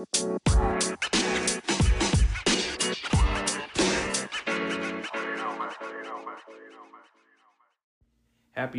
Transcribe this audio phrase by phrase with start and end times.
[0.00, 0.06] Happy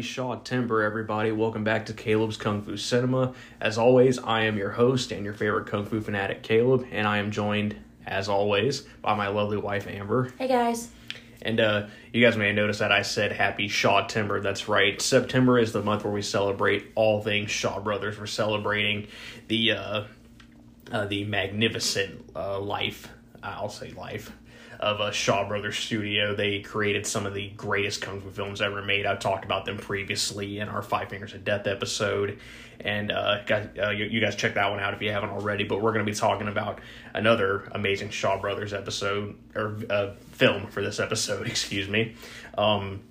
[0.01, 1.31] Shawtember, everybody.
[1.31, 3.35] Welcome back to Caleb's Kung Fu Cinema.
[3.59, 7.19] As always, I am your host and your favorite Kung Fu fanatic, Caleb, and I
[7.19, 7.75] am joined,
[8.07, 10.33] as always, by my lovely wife, Amber.
[10.39, 10.89] Hey guys.
[11.43, 14.41] And uh, you guys may have noticed that I said Happy Shawtember.
[14.41, 14.99] That's right.
[14.99, 18.19] September is the month where we celebrate all things Shaw Brothers.
[18.19, 19.07] We're celebrating
[19.49, 20.03] the uh,
[20.91, 23.07] uh, the magnificent uh, life.
[23.43, 24.31] I'll say life
[24.81, 26.35] of a Shaw Brothers studio.
[26.35, 29.05] They created some of the greatest kung fu films ever made.
[29.05, 32.39] I've talked about them previously in our Five Fingers of Death episode,
[32.79, 35.63] and uh, guys, uh, you, you, guys check that one out if you haven't already.
[35.63, 36.79] But we're going to be talking about
[37.13, 41.47] another amazing Shaw Brothers episode or uh, film for this episode.
[41.47, 42.15] Excuse me.
[42.57, 43.01] Um,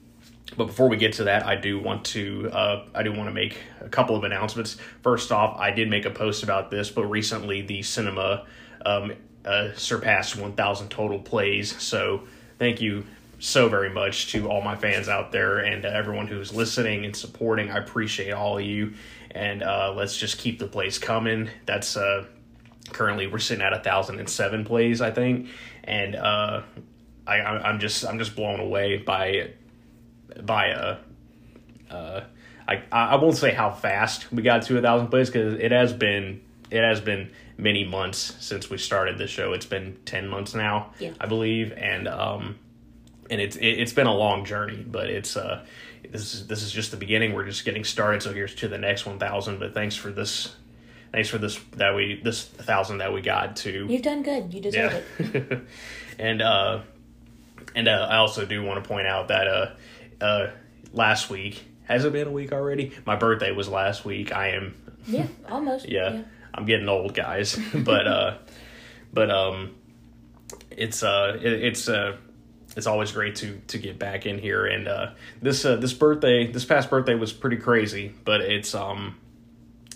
[0.57, 3.35] but before we get to that, I do want to uh, I do want to
[3.35, 4.77] make a couple of announcements.
[5.03, 8.47] First off, I did make a post about this, but recently the cinema
[8.85, 9.13] um,
[9.45, 11.81] uh, surpassed 1,000 total plays.
[11.81, 12.23] So
[12.59, 13.05] thank you
[13.39, 17.17] so very much to all my fans out there and uh, everyone who's listening and
[17.17, 17.71] supporting.
[17.71, 18.95] I appreciate all of you.
[19.31, 21.49] And uh, let's just keep the plays coming.
[21.65, 22.27] That's uh,
[22.93, 25.49] currently we're sitting at 1,007 plays, I think.
[25.85, 26.63] And uh,
[27.27, 29.53] I, I'm just I'm just blown away by
[30.45, 30.99] by uh,
[31.91, 32.25] uh,
[32.67, 35.93] I I won't say how fast we got to a thousand plays because it has
[35.93, 39.53] been it has been many months since we started the show.
[39.53, 41.13] It's been ten months now, yeah.
[41.21, 42.59] I believe, and um,
[43.29, 45.65] and it's it, has been a long journey, but it's uh,
[46.09, 47.35] this is this is just the beginning.
[47.35, 48.23] We're just getting started.
[48.23, 49.59] So here's to the next one thousand.
[49.59, 50.55] But thanks for this.
[51.13, 53.87] Thanks for this that we this thousand that we got to.
[53.89, 54.55] You've done good.
[54.55, 55.27] You deserve yeah.
[55.27, 55.63] it.
[56.19, 56.81] and uh,
[57.75, 59.71] and uh, I also do want to point out that uh,
[60.21, 60.49] uh,
[60.93, 62.93] last week has it been a week already?
[63.05, 64.33] My birthday was last week.
[64.33, 64.77] I am.
[65.09, 65.89] Yeah, almost.
[65.89, 66.13] yeah.
[66.13, 66.23] yeah
[66.55, 67.59] I'm getting old, guys.
[67.75, 68.39] but uh,
[69.13, 69.75] but um,
[70.71, 72.17] it's uh, it, it's uh,
[72.77, 74.67] it's always great to to get back in here.
[74.67, 75.11] And uh,
[75.43, 78.15] this uh, this birthday, this past birthday was pretty crazy.
[78.25, 79.17] But it's um,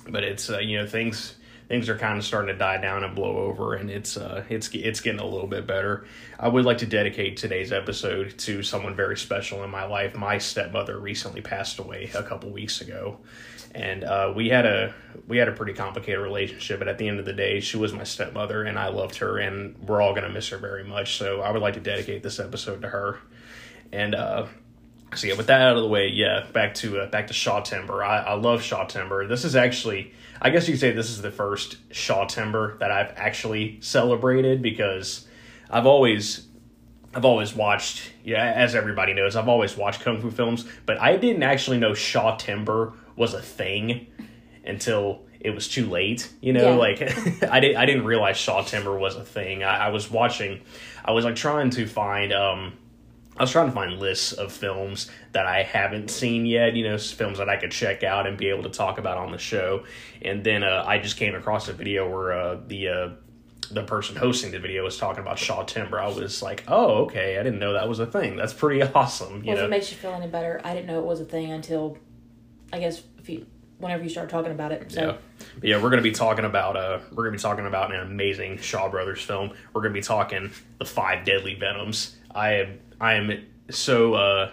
[0.08, 1.36] but it's uh, you know things
[1.68, 4.68] things are kind of starting to die down and blow over, and it's uh, it's
[4.72, 6.06] it's getting a little bit better.
[6.38, 10.14] I would like to dedicate today's episode to someone very special in my life.
[10.14, 13.18] My stepmother recently passed away a couple weeks ago,
[13.74, 14.94] and uh, we had a
[15.26, 16.78] we had a pretty complicated relationship.
[16.78, 19.38] But at the end of the day, she was my stepmother, and I loved her,
[19.38, 21.16] and we're all gonna miss her very much.
[21.16, 23.18] So I would like to dedicate this episode to her.
[23.92, 24.46] And uh,
[25.14, 28.04] so yeah, with that out of the way, yeah, back to uh, back to Shawtember.
[28.04, 29.28] I, I love Shawtember.
[29.28, 33.12] This is actually, I guess you could say, this is the first Shawtember that I've
[33.16, 35.26] actually celebrated because
[35.70, 36.46] I've always
[37.14, 41.16] I've always watched, yeah, as everybody knows, I've always watched kung fu films, but I
[41.16, 44.08] didn't actually know Shawtember was a thing
[44.66, 46.32] until it was too late.
[46.40, 46.76] You know, yeah.
[46.76, 47.02] like
[47.50, 49.62] I didn't I didn't realize Shawtember was a thing.
[49.62, 50.60] I, I, was watching,
[51.04, 52.32] I was like trying to find.
[52.32, 52.74] um
[53.36, 56.96] I was trying to find lists of films that I haven't seen yet, you know,
[56.98, 59.84] films that I could check out and be able to talk about on the show.
[60.22, 63.08] And then uh, I just came across a video where uh, the uh,
[63.70, 66.00] the person hosting the video was talking about Shawtember.
[66.00, 68.36] I was like, oh, okay, I didn't know that was a thing.
[68.36, 69.42] That's pretty awesome.
[69.42, 69.62] You well, know?
[69.62, 71.98] if it makes you feel any better, I didn't know it was a thing until
[72.72, 73.46] I guess if you
[73.78, 74.92] whenever you start talking about it.
[74.92, 75.00] So.
[75.00, 75.16] Yeah,
[75.58, 78.58] but yeah, we're gonna be talking about uh, we're gonna be talking about an amazing
[78.58, 79.52] Shaw Brothers film.
[79.72, 82.16] We're gonna be talking the Five Deadly Venoms.
[82.34, 84.50] I am I am so uh,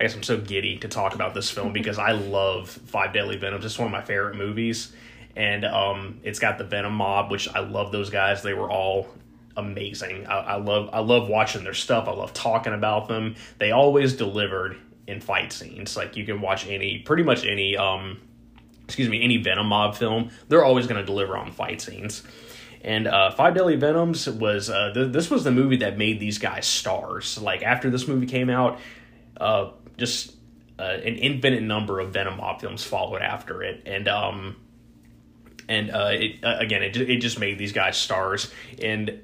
[0.00, 3.36] I guess I'm so giddy to talk about this film because I love Five Deadly
[3.36, 3.64] Venoms.
[3.64, 4.92] It's one of my favorite movies,
[5.36, 8.42] and um, it's got the Venom Mob, which I love those guys.
[8.42, 9.08] They were all
[9.56, 10.26] amazing.
[10.26, 12.08] I, I love I love watching their stuff.
[12.08, 13.36] I love talking about them.
[13.58, 14.76] They always delivered
[15.06, 15.96] in fight scenes.
[15.96, 18.20] Like you can watch any, pretty much any, um,
[18.84, 20.30] excuse me, any Venom mob film.
[20.48, 22.22] They're always going to deliver on fight scenes.
[22.82, 26.38] And uh, Five Deadly Venoms was uh, th- this was the movie that made these
[26.38, 27.40] guys stars.
[27.40, 28.80] Like after this movie came out,
[29.40, 30.34] uh, just
[30.78, 34.56] uh, an infinite number of Venom mob films followed after it, and um,
[35.68, 38.52] and uh, it, uh, again, it it just made these guys stars.
[38.82, 39.20] And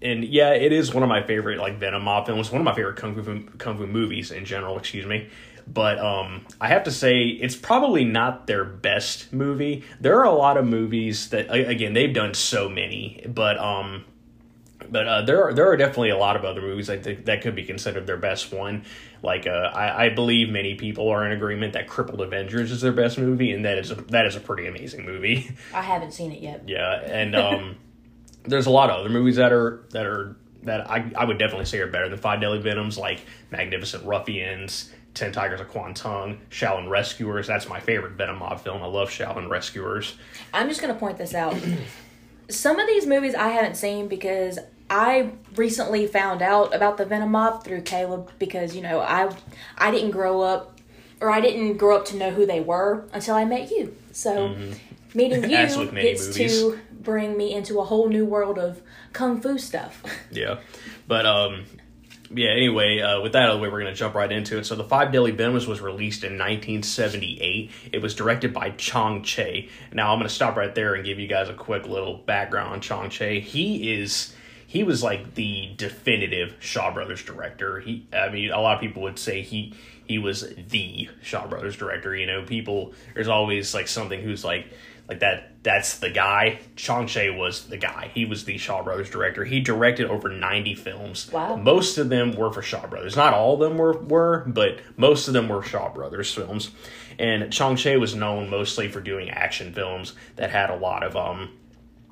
[0.00, 2.74] and yeah, it is one of my favorite like Venom mob films, one of my
[2.74, 4.78] favorite kung fu kung fu movies in general.
[4.78, 5.28] Excuse me,
[5.66, 9.84] but um, I have to say it's probably not their best movie.
[10.00, 14.04] There are a lot of movies that again they've done so many, but um,
[14.90, 17.54] but uh, there are there are definitely a lot of other movies that that could
[17.54, 18.84] be considered their best one.
[19.22, 22.92] Like uh, I, I believe many people are in agreement that Crippled Avengers is their
[22.92, 25.50] best movie, and that is a, that is a pretty amazing movie.
[25.72, 26.64] I haven't seen it yet.
[26.66, 27.76] Yeah, and um
[28.44, 31.66] there's a lot of other movies that are that are that I, I would definitely
[31.66, 33.20] say are better than Five Deadly Venoms, like
[33.50, 37.46] Magnificent Ruffians, Ten Tigers of Kwangtung, Shaolin Rescuers.
[37.46, 38.82] That's my favorite Venom mob film.
[38.82, 40.16] I love Shaolin Rescuers.
[40.52, 41.56] I'm just going to point this out.
[42.48, 44.58] some of these movies I haven't seen because
[44.90, 49.34] I recently found out about the Venom mob through Caleb because you know I
[49.78, 50.78] I didn't grow up
[51.20, 53.96] or I didn't grow up to know who they were until I met you.
[54.12, 54.54] So
[55.14, 56.60] meeting you As with many gets movies.
[56.60, 58.82] to bring me into a whole new world of
[59.12, 60.02] kung fu stuff.
[60.30, 60.58] Yeah,
[61.06, 61.64] but um,
[62.32, 62.50] yeah.
[62.50, 64.66] Anyway, uh, with that out of the way, we're gonna jump right into it.
[64.66, 67.70] So, the Five Deadly Venoms was released in 1978.
[67.92, 69.68] It was directed by Chang Cheh.
[69.92, 72.80] Now, I'm gonna stop right there and give you guys a quick little background on
[72.80, 73.40] Chang Cheh.
[73.40, 74.34] He is.
[74.66, 77.78] He was like the definitive Shaw Brothers director.
[77.78, 79.74] He, I mean, a lot of people would say he
[80.06, 82.14] he was the Shaw Brothers director.
[82.14, 84.66] You know, people there's always like something who's like
[85.08, 86.60] like that that's the guy.
[86.76, 88.10] Chang Cheh was the guy.
[88.14, 89.44] He was the Shaw Brothers director.
[89.44, 91.32] He directed over 90 films.
[91.32, 91.56] Wow.
[91.56, 93.16] Most of them were for Shaw Brothers.
[93.16, 96.70] Not all of them were were, but most of them were Shaw Brothers films.
[97.18, 101.16] And Chang Cheh was known mostly for doing action films that had a lot of
[101.16, 101.50] um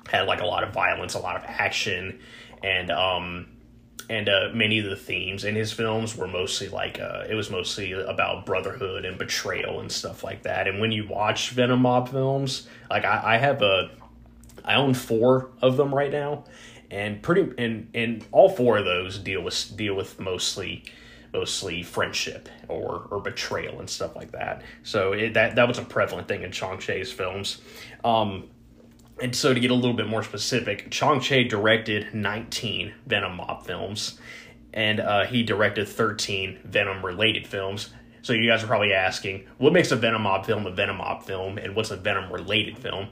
[0.09, 2.19] had like a lot of violence, a lot of action,
[2.63, 3.47] and um
[4.09, 7.49] and uh, many of the themes in his films were mostly like uh, it was
[7.49, 10.67] mostly about brotherhood and betrayal and stuff like that.
[10.67, 13.91] And when you watch Venom Mob films, like I, I have a,
[14.63, 16.43] I own four of them right now,
[16.91, 20.83] and pretty and and all four of those deal with deal with mostly
[21.33, 24.61] mostly friendship or or betrayal and stuff like that.
[24.83, 27.61] So it, that that was a prevalent thing in Chang Cheh's films.
[28.03, 28.49] Um,
[29.21, 33.65] and so, to get a little bit more specific, Chang Cheh directed 19 Venom mob
[33.65, 34.19] films,
[34.73, 37.93] and uh, he directed 13 Venom related films.
[38.23, 41.23] So, you guys are probably asking, what makes a Venom mob film a Venom mob
[41.23, 43.09] film, and what's a Venom related film?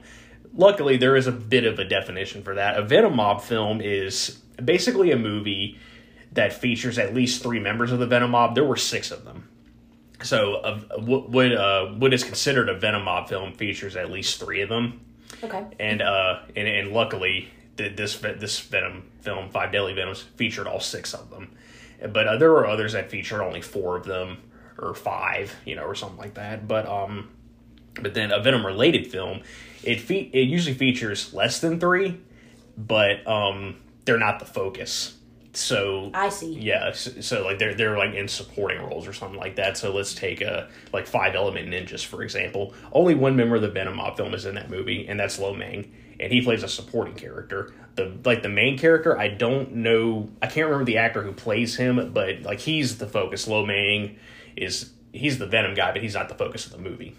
[0.54, 2.76] Luckily, there is a bit of a definition for that.
[2.76, 5.78] A Venom mob film is basically a movie
[6.32, 8.54] that features at least three members of the Venom mob.
[8.54, 9.48] There were six of them.
[10.24, 14.62] So, uh, what uh, what is considered a Venom mob film features at least three
[14.62, 15.00] of them
[15.42, 15.64] Okay.
[15.80, 20.80] and uh and, and luckily th- this this Venom film Five Deadly Venoms featured all
[20.80, 21.50] six of them,
[22.12, 24.38] but uh, there were others that featured only four of them
[24.78, 26.66] or five, you know, or something like that.
[26.66, 27.30] But um,
[28.00, 29.42] but then a Venom related film,
[29.82, 32.20] it fe- it usually features less than three,
[32.76, 35.14] but um, they're not the focus.
[35.54, 36.54] So I see.
[36.54, 39.76] yeah, so, so like they're they're like in supporting roles or something like that.
[39.76, 42.74] So let's take a like Five Element Ninjas for example.
[42.90, 45.52] Only one member of the Venom mob film is in that movie, and that's Lo
[45.52, 47.72] Mang, and he plays a supporting character.
[47.96, 51.76] The like the main character, I don't know, I can't remember the actor who plays
[51.76, 53.46] him, but like he's the focus.
[53.46, 54.16] Lo Mang
[54.56, 57.14] is he's the Venom guy, but he's not the focus of the movie.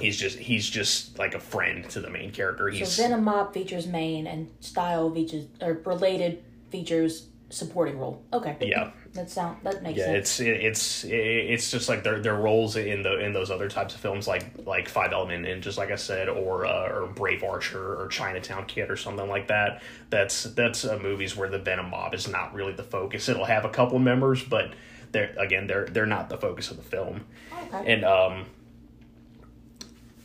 [0.00, 2.74] He's just he's just like a friend to the main character.
[2.84, 8.22] So Venom mob features main and style features or related features supporting role.
[8.32, 8.56] Okay.
[8.60, 8.90] yeah.
[9.12, 10.40] That sound that makes Yeah, sense.
[10.40, 14.00] it's it's it's just like their their roles in the in those other types of
[14.00, 17.94] films like like Five Element and just like I said or uh, or Brave Archer
[18.00, 19.82] or Chinatown Kid or something like that.
[20.10, 23.28] That's that's uh, movies where the Venom mob is not really the focus.
[23.28, 24.72] It'll have a couple members, but
[25.12, 27.24] they're again they're they're not the focus of the film.
[27.72, 27.92] okay.
[27.92, 28.46] And um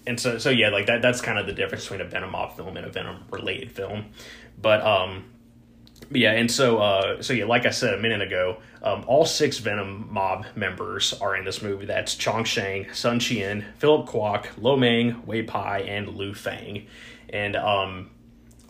[0.08, 2.56] and so so yeah, like that that's kind of the difference between a Venom mob
[2.56, 4.06] film and a Venom related film.
[4.60, 5.26] But um
[6.12, 9.58] yeah, and so uh so yeah, like I said a minute ago, um all six
[9.60, 11.86] Venom mob members are in this movie.
[11.86, 16.88] That's Chiang Sheng, Sun Chien, Philip Kwok, Lo Mang, Wei Pai, and Lu Fang.
[17.30, 18.10] And um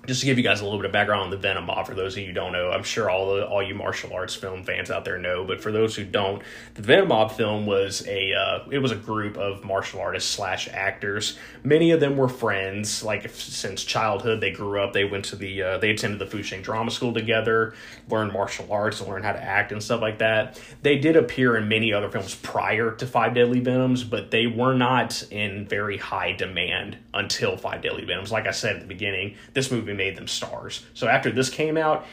[0.10, 1.94] just to give you guys a little bit of background on the Venom mob, for
[1.94, 4.64] those of you who don't know, I'm sure all the all you martial arts film
[4.64, 6.42] fans out there know, but for those who don't,
[6.74, 10.68] the Venom mob film was a uh, it was a group of martial artists slash
[10.74, 11.38] actors.
[11.64, 14.94] Many of them were friends, like since childhood they grew up.
[14.94, 17.76] They went to the uh, they attended the Fusheng Drama School together,
[18.10, 20.60] learned martial arts, and learned how to act and stuff like that.
[20.82, 24.74] They did appear in many other films prior to Five Deadly Venoms, but they were
[24.74, 28.32] not in very high demand until Five Deadly Venoms.
[28.32, 30.84] Like I said at the beginning, this movie made them stars.
[30.96, 32.08] So after this came out,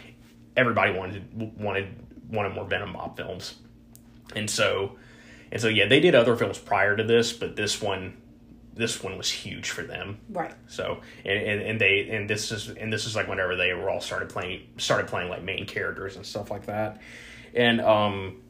[0.56, 1.88] everybody wanted wanted
[2.28, 3.54] wanted more Venom mob films,
[4.34, 4.96] and so
[5.50, 8.18] and so yeah, they did other films prior to this, but this one
[8.74, 10.18] this one was huge for them.
[10.28, 10.54] right.
[10.66, 13.88] So and, and, and they and this is and this is like whenever they were
[13.88, 17.00] all started playing started playing like main characters and stuff like that.
[17.54, 18.42] And um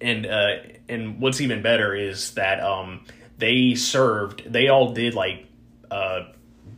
[0.00, 0.56] and uh
[0.88, 3.04] and what's even better is that um
[3.38, 5.46] they served they all did like
[5.90, 6.24] uh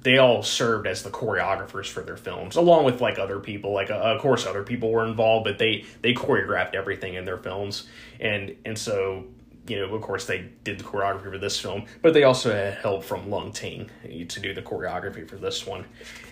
[0.03, 3.73] they all served as the choreographers for their films along with like other people.
[3.73, 7.39] Like uh, of course other people were involved but they they choreographed everything in their
[7.39, 7.89] films.
[8.21, 9.27] And and so
[9.67, 12.75] you know, of course, they did the choreography for this film, but they also had
[12.75, 13.91] help from Leung Ting
[14.27, 15.85] to do the choreography for this one,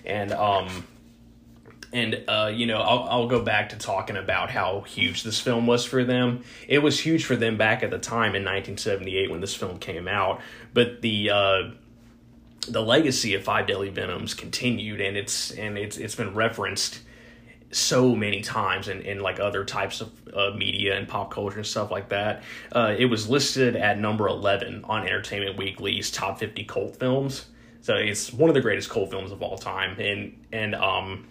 [0.04, 0.84] and um,
[1.92, 5.66] and uh, you know, I'll I'll go back to talking about how huge this film
[5.66, 6.42] was for them.
[6.66, 10.08] It was huge for them back at the time in 1978 when this film came
[10.08, 10.40] out,
[10.74, 11.70] but the uh,
[12.68, 17.00] the legacy of Five Deadly Venoms continued, and it's and it's it's been referenced
[17.72, 21.66] so many times in, in like other types of uh, media and pop culture and
[21.66, 22.42] stuff like that.
[22.72, 27.46] Uh, it was listed at number 11 on Entertainment Weekly's top 50 cult films.
[27.80, 29.98] So it's one of the greatest cult films of all time.
[30.00, 31.28] And, and, um,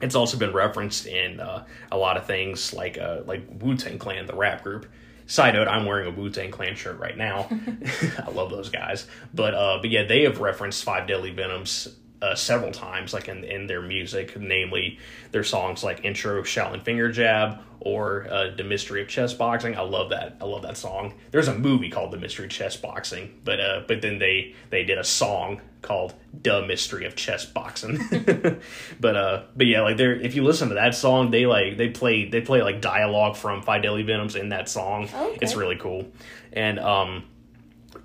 [0.00, 3.98] it's also been referenced in uh, a lot of things like uh, like Wu Tang
[3.98, 4.86] Clan, the rap group.
[5.26, 7.48] Side note: I'm wearing a Wu Tang Clan shirt right now.
[8.26, 11.88] I love those guys, but uh, but yeah, they have referenced Five Deadly Venoms
[12.22, 14.98] uh, several times, like in, in their music, namely
[15.32, 19.76] their songs like Intro, Shaolin Finger Jab, or uh, The Mystery of Chess Boxing.
[19.76, 20.38] I love that.
[20.40, 21.14] I love that song.
[21.32, 24.84] There's a movie called The Mystery of Chess Boxing, but uh, but then they they
[24.84, 27.98] did a song called The Mystery of Chess Boxing.
[29.00, 31.90] but uh, but yeah, like they're if you listen to that song, they like they
[31.90, 35.04] play they play like dialogue from Five Deadly Venoms in that song.
[35.04, 35.38] Okay.
[35.42, 36.10] It's really cool,
[36.54, 37.24] and um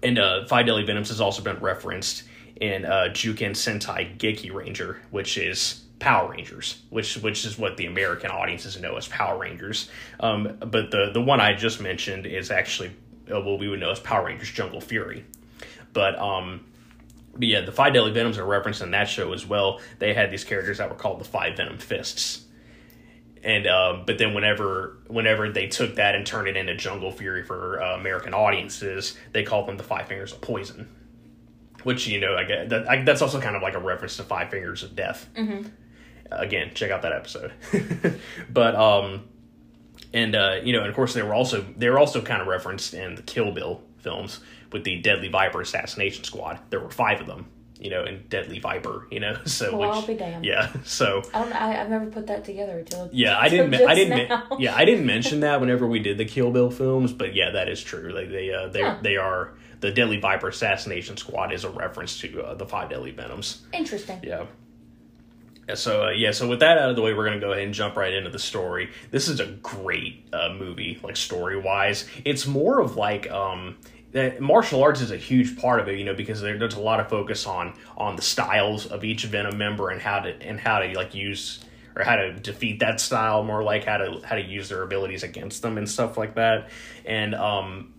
[0.03, 2.23] and uh, Five Deadly Venoms has also been referenced
[2.59, 8.31] in uh, Juken Sentai Gekiranger, which is Power Rangers, which which is what the American
[8.31, 9.89] audiences know as Power Rangers.
[10.19, 12.91] Um, but the the one I just mentioned is actually
[13.31, 15.25] uh, what we would know as Power Rangers Jungle Fury.
[15.93, 16.65] But um,
[17.33, 19.79] but yeah, the Five Deadly Venoms are referenced in that show as well.
[19.99, 22.45] They had these characters that were called the Five Venom Fists.
[23.41, 27.43] And uh, but then whenever whenever they took that and turned it into Jungle Fury
[27.43, 30.89] for uh, American audiences, they called them the Five Fingers of Poison
[31.83, 34.23] which you know, I get that I, that's also kind of like a reference to
[34.23, 35.27] Five Fingers of Death.
[35.35, 35.67] Mm-hmm.
[36.31, 37.53] again, check out that episode.
[38.49, 39.25] but um,
[40.13, 42.47] and uh, you know, and of course, they were also they were also kind of
[42.47, 44.39] referenced in the Kill Bill films
[44.71, 46.59] with the Deadly Viper assassination squad.
[46.69, 47.47] There were five of them.
[47.81, 50.43] You know, in Deadly Viper, you know, so Well, which, I'll be damned.
[50.43, 51.53] yeah, so I don't.
[51.53, 53.09] I, I've never put that together until.
[53.13, 53.73] yeah, I didn't.
[53.73, 54.27] I didn't.
[54.27, 54.57] now.
[54.59, 57.69] Yeah, I didn't mention that whenever we did the Kill Bill films, but yeah, that
[57.69, 58.11] is true.
[58.13, 58.97] Like they, uh, they, Huh.
[59.01, 63.11] they are the Deadly Viper assassination squad is a reference to uh, the five Deadly
[63.11, 63.61] Venoms.
[63.73, 64.19] Interesting.
[64.23, 64.45] Yeah.
[65.75, 67.73] So uh, yeah, so with that out of the way, we're gonna go ahead and
[67.73, 68.89] jump right into the story.
[69.11, 72.07] This is a great uh, movie, like story wise.
[72.25, 73.77] It's more of like um,
[74.11, 76.79] that martial arts is a huge part of it, you know, because there, there's a
[76.79, 80.59] lot of focus on on the styles of each Venom member and how to and
[80.59, 81.59] how to like use
[81.95, 85.23] or how to defeat that style, more like how to how to use their abilities
[85.23, 86.69] against them and stuff like that.
[87.05, 87.93] And um,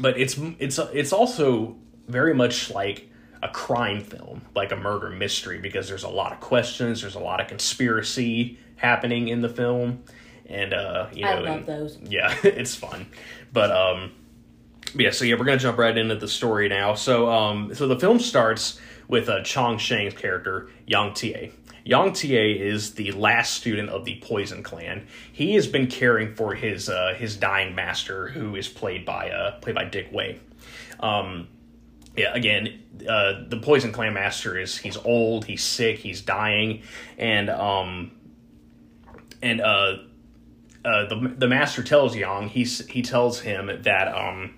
[0.00, 1.76] but it's it's it's also
[2.08, 3.08] very much like
[3.42, 7.20] a crime film, like a murder mystery, because there's a lot of questions, there's a
[7.20, 10.02] lot of conspiracy happening in the film,
[10.46, 11.98] and uh, you know, I love and- those.
[12.02, 13.06] yeah, it's fun.
[13.52, 14.12] But um
[14.94, 16.94] yeah, so yeah, we're gonna jump right into the story now.
[16.94, 21.50] So um so the film starts with uh, Chiang Sheng's character, Yang Tie.
[21.84, 25.06] Yang Tie is the last student of the Poison Clan.
[25.32, 29.58] He has been caring for his uh, his dying master, who is played by uh,
[29.60, 30.40] played by Dick Wei.
[31.00, 31.48] Um,
[32.16, 36.82] yeah, again, uh, the Poison Clan master is he's old, he's sick, he's dying,
[37.18, 38.12] and um,
[39.42, 39.96] and uh,
[40.84, 44.54] uh, the the master tells Yang he's he tells him that um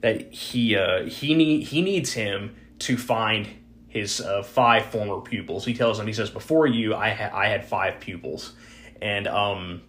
[0.00, 3.48] that he uh he need he needs him to find
[3.88, 5.64] his uh, five former pupils.
[5.64, 8.52] He tells him he says before you I ha- I had five pupils,
[9.00, 9.82] and um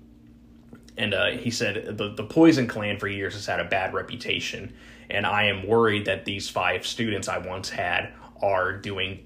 [0.98, 4.74] and uh, he said the the Poison Clan for years has had a bad reputation,
[5.10, 9.25] and I am worried that these five students I once had are doing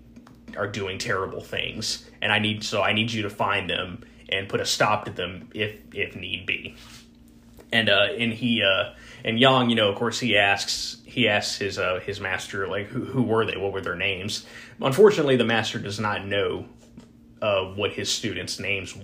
[0.58, 4.50] are doing terrible things, and I need so I need you to find them and
[4.50, 6.75] put a stop to them if if need be.
[7.72, 11.58] And uh, and he uh, and Yang, you know, of course, he asks he asks
[11.58, 13.58] his uh, his master like who who were they?
[13.58, 14.46] What were their names?
[14.82, 16.65] Unfortunately, the master does not know
[17.42, 18.98] uh, what his students' names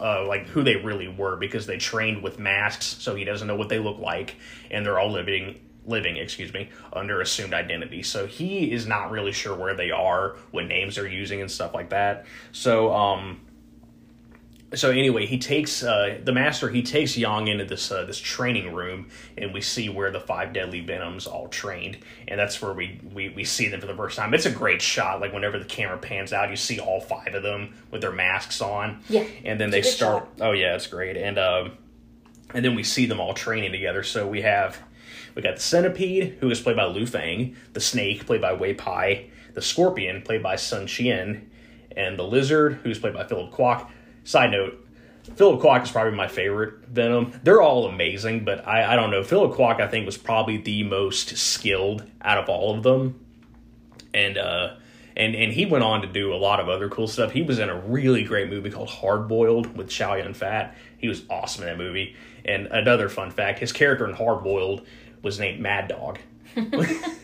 [0.00, 3.56] uh, like who they really were because they trained with masks, so he doesn't know
[3.56, 4.36] what they look like,
[4.70, 8.02] and they're all living living, excuse me, under assumed identity.
[8.02, 11.74] So he is not really sure where they are, what names they're using, and stuff
[11.74, 12.26] like that.
[12.52, 13.40] So um,
[14.74, 16.68] so anyway, he takes uh, the master.
[16.68, 19.08] He takes Yang into this uh, this training room,
[19.38, 23.30] and we see where the five deadly venoms all trained, and that's where we, we
[23.30, 24.34] we see them for the first time.
[24.34, 25.20] It's a great shot.
[25.20, 28.60] Like whenever the camera pans out, you see all five of them with their masks
[28.60, 29.00] on.
[29.08, 30.28] Yeah, and then they start.
[30.38, 31.16] Oh yeah, it's great.
[31.16, 31.72] And um,
[32.52, 34.02] and then we see them all training together.
[34.02, 34.78] So we have
[35.34, 38.74] we got the centipede, who is played by Lu Fang, the snake, played by Wei
[38.74, 41.50] Pai, the scorpion, played by Sun Chien,
[41.96, 43.88] and the lizard, who's played by Philip Kwok.
[44.28, 44.86] Side note,
[45.36, 47.32] Philip Kwok is probably my favorite Venom.
[47.44, 49.24] They're all amazing, but I, I don't know.
[49.24, 53.24] Philip Kwok, I think, was probably the most skilled out of all of them.
[54.12, 54.76] And uh
[55.16, 57.32] and and he went on to do a lot of other cool stuff.
[57.32, 60.76] He was in a really great movie called Hard Boiled with Chow Yun Fat.
[60.98, 62.14] He was awesome in that movie.
[62.44, 64.86] And another fun fact, his character in Hard Boiled
[65.22, 66.18] was named Mad Dog.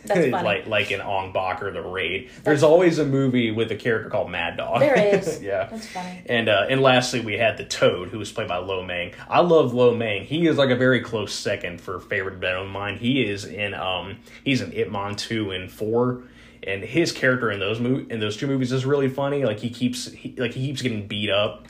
[0.07, 2.31] Like like in Ong Bak or The Raid.
[2.43, 4.81] There's always a movie with a character called Mad Dog.
[4.81, 5.43] There is.
[5.43, 5.69] yeah.
[5.71, 6.23] That's funny.
[6.27, 9.13] And uh, and lastly, we had the Toad, who was played by Lo Mang.
[9.29, 10.25] I love Lo Mang.
[10.25, 12.99] He is like a very close second for favorite Venom of mine.
[12.99, 16.25] He is in um he's in Ip Man two and four,
[16.63, 19.45] and his character in those mo- in those two movies is really funny.
[19.45, 21.67] Like he keeps he, like he keeps getting beat up,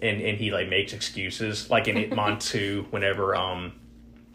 [0.00, 1.68] and and he like makes excuses.
[1.68, 3.72] Like in Ip Man two, whenever um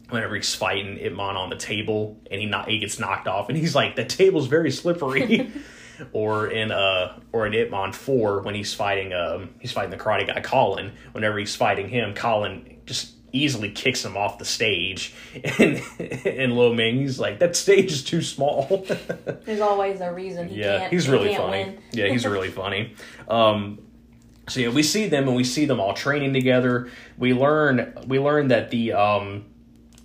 [0.09, 3.49] whenever he's fighting Ip Man on the table and he not he gets knocked off
[3.49, 5.51] and he's like the table's very slippery.
[6.11, 9.97] or in uh or in Ip Man four when he's fighting um he's fighting the
[9.97, 10.93] karate guy Colin.
[11.11, 15.13] Whenever he's fighting him, Colin just easily kicks him off the stage
[15.59, 15.81] and
[16.25, 18.85] and Lo Ming he's like that stage is too small.
[19.45, 20.93] There's always a reason he yeah, can't.
[20.93, 21.77] he's he really can't funny.
[21.91, 22.95] Yeah, he's really funny.
[23.27, 23.79] Um,
[24.47, 26.89] so yeah, we see them and we see them all training together.
[27.17, 29.45] We learn we learn that the um,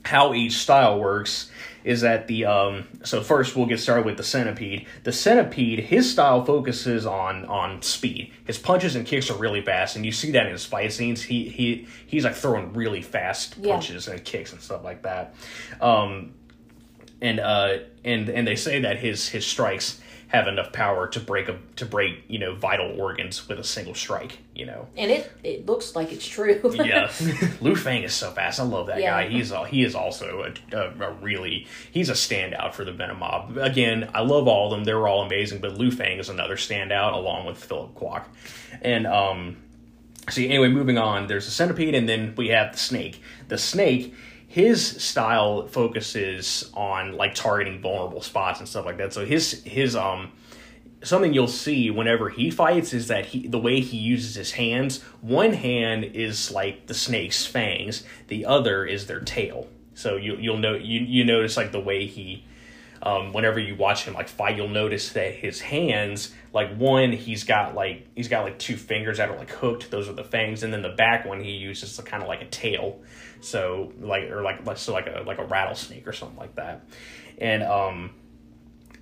[0.04, 1.50] how each style works
[1.84, 4.86] is that the um, so first we'll get started with the centipede.
[5.02, 8.32] The centipede, his style focuses on on speed.
[8.44, 11.22] His punches and kicks are really fast, and you see that in his fight scenes.
[11.22, 13.72] He he he's like throwing really fast Yeah.
[13.74, 15.34] punches and kicks and stuff like that.
[15.80, 16.34] Um,
[17.20, 20.00] and uh and and they say that his his strikes
[20.32, 23.94] have enough power to break a to break you know vital organs with a single
[23.94, 24.38] strike.
[24.54, 24.88] You know.
[24.96, 26.60] And it it looks like it's true.
[26.74, 27.10] Yeah,
[27.60, 28.58] Lu Fang is so fast.
[28.58, 29.22] I love that Yeah.
[29.22, 29.28] guy.
[29.28, 33.18] He's a, he is also a, a, a really he's a standout for the Venom
[33.18, 33.56] Mob.
[33.58, 34.84] Again, I love all of them.
[34.84, 38.24] They're all amazing, but Lu Fang is another standout along with Philip Kwok.
[38.80, 39.56] And um,
[40.30, 41.26] see anyway, moving on.
[41.26, 43.22] There's a centipede, and then we have the snake.
[43.48, 44.14] The snake.
[44.52, 49.14] His style focuses on like targeting vulnerable spots and stuff like that.
[49.14, 50.32] So his his um
[51.02, 55.02] something you'll see whenever he fights is that he the way he uses his hands
[55.22, 60.58] one hand is like the snake's fangs the other is their tail so you you'll
[60.58, 62.44] know you you notice like the way he
[63.02, 67.44] um, whenever you watch him like fight you'll notice that his hands like one he's
[67.44, 69.90] got like he's got like two fingers that are like hooked.
[69.90, 70.62] Those are the fangs.
[70.62, 73.00] And then the back one he uses kind of like a tail.
[73.40, 76.84] So like or like so like a like a rattlesnake or something like that.
[77.38, 78.14] And um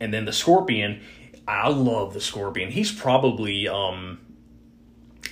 [0.00, 1.02] and then the scorpion
[1.48, 2.70] i love the scorpion.
[2.70, 4.20] He's probably um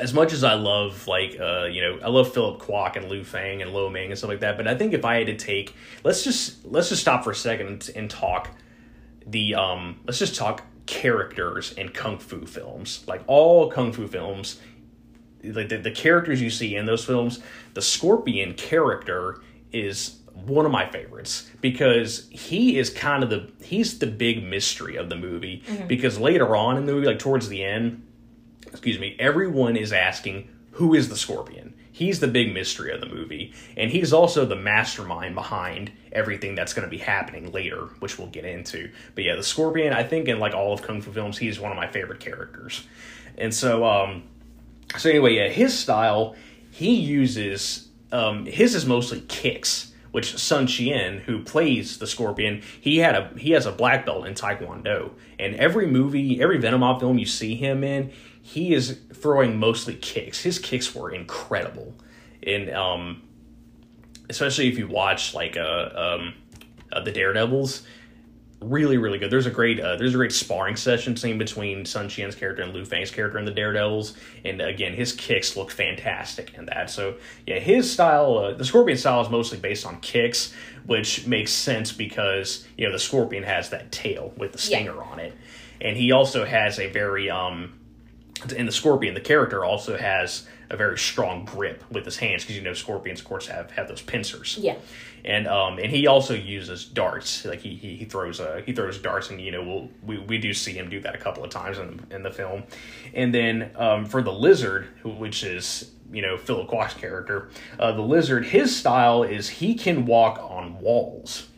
[0.00, 3.24] as much as i love like uh you know i love philip kwok and lu
[3.24, 5.36] fang and lo ming and stuff like that but i think if i had to
[5.36, 8.50] take let's just let's just stop for a second and, and talk
[9.26, 13.04] the um let's just talk characters in kung fu films.
[13.06, 14.58] Like all kung fu films
[15.44, 17.38] like the, the characters you see in those films
[17.74, 23.98] the scorpion character is one of my favorites because he is kind of the he's
[24.00, 27.62] the big mystery of the movie because later on in the movie like towards the
[27.62, 28.04] end
[28.78, 31.74] excuse me everyone is asking who is the scorpion?
[31.90, 36.72] He's the big mystery of the movie and he's also the mastermind behind everything that's
[36.72, 38.90] going to be happening later which we'll get into.
[39.14, 41.72] But yeah the scorpion i think in like all of kung fu films he's one
[41.72, 42.86] of my favorite characters.
[43.36, 44.22] And so um
[44.96, 46.34] so anyway, yeah, his style,
[46.70, 52.98] he uses um his is mostly kicks, which Sun Chien, who plays the Scorpion, he
[52.98, 55.10] had a he has a black belt in Taekwondo.
[55.38, 58.12] And every movie, every Venom Mob film you see him in,
[58.48, 60.40] he is throwing mostly kicks.
[60.40, 61.94] His kicks were incredible.
[62.42, 63.22] And um
[64.30, 66.34] especially if you watch like uh um
[66.90, 67.82] uh, the Daredevils,
[68.62, 69.30] really really good.
[69.30, 72.72] There's a great uh, there's a great sparring session scene between Sun Chien's character and
[72.72, 76.88] Lu Fang's character in the Daredevils, and again his kicks look fantastic in that.
[76.88, 80.54] So yeah, his style, uh, the Scorpion style is mostly based on kicks,
[80.86, 85.18] which makes sense because you know the Scorpion has that tail with the stinger on
[85.18, 85.34] it,
[85.82, 87.74] and he also has a very um
[88.54, 92.56] in the Scorpion the character also has a very strong grip with his hands because
[92.56, 94.58] you know Scorpions of course have have those pincers.
[94.60, 94.76] Yeah.
[95.24, 97.44] and um and he also uses darts.
[97.44, 100.38] Like he he, he throws uh he throws darts and you know we'll, we we
[100.38, 102.64] do see him do that a couple of times in the, in the film.
[103.14, 107.48] And then um for the lizard which is you know Philip Kwok's character
[107.78, 111.48] uh the lizard his style is he can walk on walls.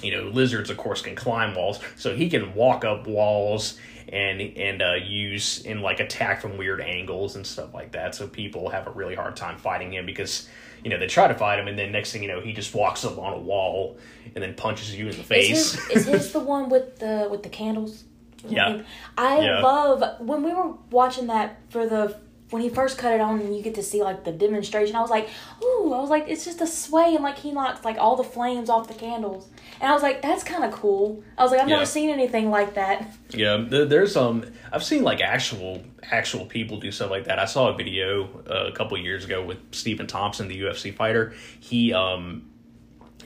[0.00, 3.78] You know lizards of course can climb walls so he can walk up walls
[4.12, 8.26] and and uh, use and like attack from weird angles and stuff like that so
[8.26, 10.48] people have a really hard time fighting him because
[10.84, 12.74] you know they try to fight him and then next thing you know he just
[12.74, 13.98] walks up on a wall
[14.34, 17.28] and then punches you in the face Is his, is his the one with the
[17.30, 18.04] with the candles?
[18.46, 18.82] Yeah.
[19.16, 19.60] I Yeah.
[19.60, 22.16] love when we were watching that for the
[22.50, 24.96] when he first cut it on and you get to see like the demonstration.
[24.96, 25.28] I was like,
[25.62, 28.24] ooh, I was like, it's just a sway and like he knocks like all the
[28.24, 29.48] flames off the candles,
[29.80, 31.22] and I was like, that's kind of cool.
[31.36, 31.74] I was like, I've Yeah.
[31.76, 33.06] never seen anything like that.
[33.30, 37.38] Yeah, there's um, I've seen like actual actual people do stuff like that.
[37.38, 41.34] I saw a video uh, a couple years ago with Stephen Thompson, the UFC fighter.
[41.60, 42.48] He um,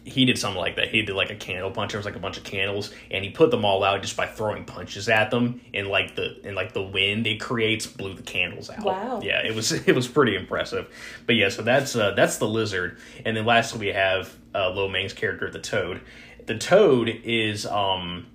[0.05, 0.89] he did something like that.
[0.89, 1.93] He did like a candle punch.
[1.93, 4.27] There was like a bunch of candles, and he put them all out just by
[4.27, 5.61] throwing punches at them.
[5.73, 8.85] And like the and like the wind it creates blew the candles out.
[8.85, 9.21] Wow.
[9.23, 10.89] Yeah, it was it was pretty impressive.
[11.27, 14.89] But yeah, so that's uh, that's the lizard, and then lastly we have uh, Lo
[14.89, 16.01] Mang's character, the toad.
[16.47, 18.27] The toad is um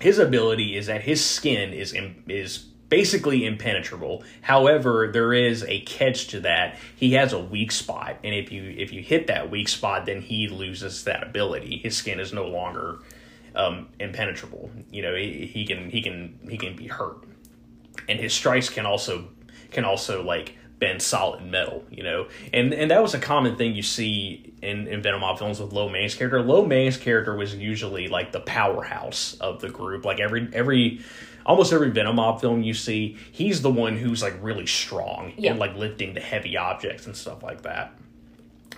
[0.00, 1.94] his ability is that his skin is
[2.28, 4.22] is basically impenetrable.
[4.42, 6.76] However, there is a catch to that.
[6.94, 10.20] He has a weak spot, and if you if you hit that weak spot, then
[10.20, 11.78] he loses that ability.
[11.78, 12.98] His skin is no longer
[13.54, 14.70] um, impenetrable.
[14.90, 17.24] You know, he, he can he can he can be hurt,
[18.08, 19.28] and his strikes can also
[19.70, 21.84] can also like bend solid metal.
[21.90, 25.38] You know, and and that was a common thing you see in in Venom Mob
[25.38, 26.42] films with Lo Mang's character.
[26.42, 30.04] Lo Mang's character was usually like the powerhouse of the group.
[30.04, 31.02] Like every every
[31.46, 35.50] almost every Venom Mob film you see, he's the one who's like really strong Yeah.
[35.52, 37.92] and like lifting the heavy objects and stuff like that.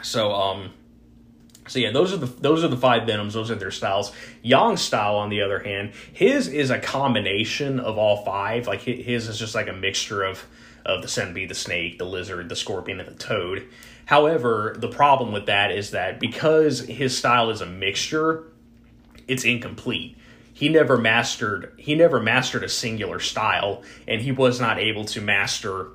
[0.02, 0.72] So um
[1.68, 3.34] so yeah, those are the those are the five Venoms.
[3.34, 4.12] Those are their styles.
[4.42, 8.66] Yang's style, on the other hand, his is a combination of all five.
[8.66, 10.44] Like his is just like a mixture of
[10.84, 13.68] of the centipede, the snake, the lizard, the scorpion, and the toad.
[14.06, 18.42] However, the problem with that is that because his style is a mixture,
[19.28, 20.16] it's incomplete.
[20.52, 25.20] He never mastered he never mastered a singular style, and he was not able to
[25.20, 25.88] master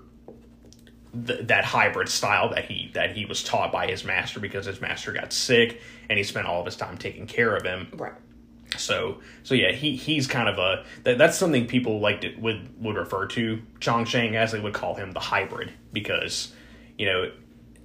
[1.25, 4.81] th- that hybrid style that he that he was taught by his master because his
[4.81, 7.87] master got sick and he spent all of his time taking care of him.
[7.93, 8.13] Right.
[8.77, 12.83] So so yeah, he he's kind of a that, that's something people like to, would
[12.83, 16.53] would refer to Chiang Sheng as they would call him the hybrid because
[16.97, 17.31] you know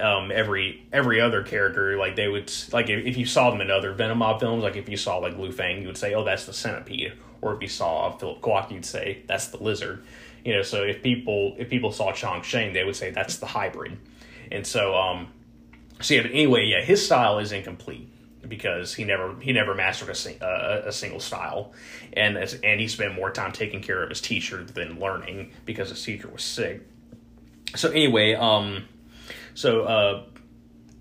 [0.03, 3.71] um, every every other character like they would like if, if you saw them in
[3.71, 6.25] other Venom Mob films like if you saw like Lu Fang you would say oh
[6.25, 7.13] that's the centipede.
[7.41, 10.05] Or if you saw Philip Kwok you'd say that's the lizard.
[10.45, 13.47] You know so if people if people saw Chiang Sheng they would say that's the
[13.47, 13.97] hybrid.
[14.51, 15.29] And so um
[16.01, 18.09] so yeah but anyway yeah his style is incomplete
[18.49, 21.73] because he never he never mastered a, sing, uh, a single style,
[22.13, 25.91] and as, and he spent more time taking care of his teacher than learning because
[25.91, 26.83] his teacher was sick.
[27.77, 28.85] So anyway, um,
[29.55, 30.25] so uh,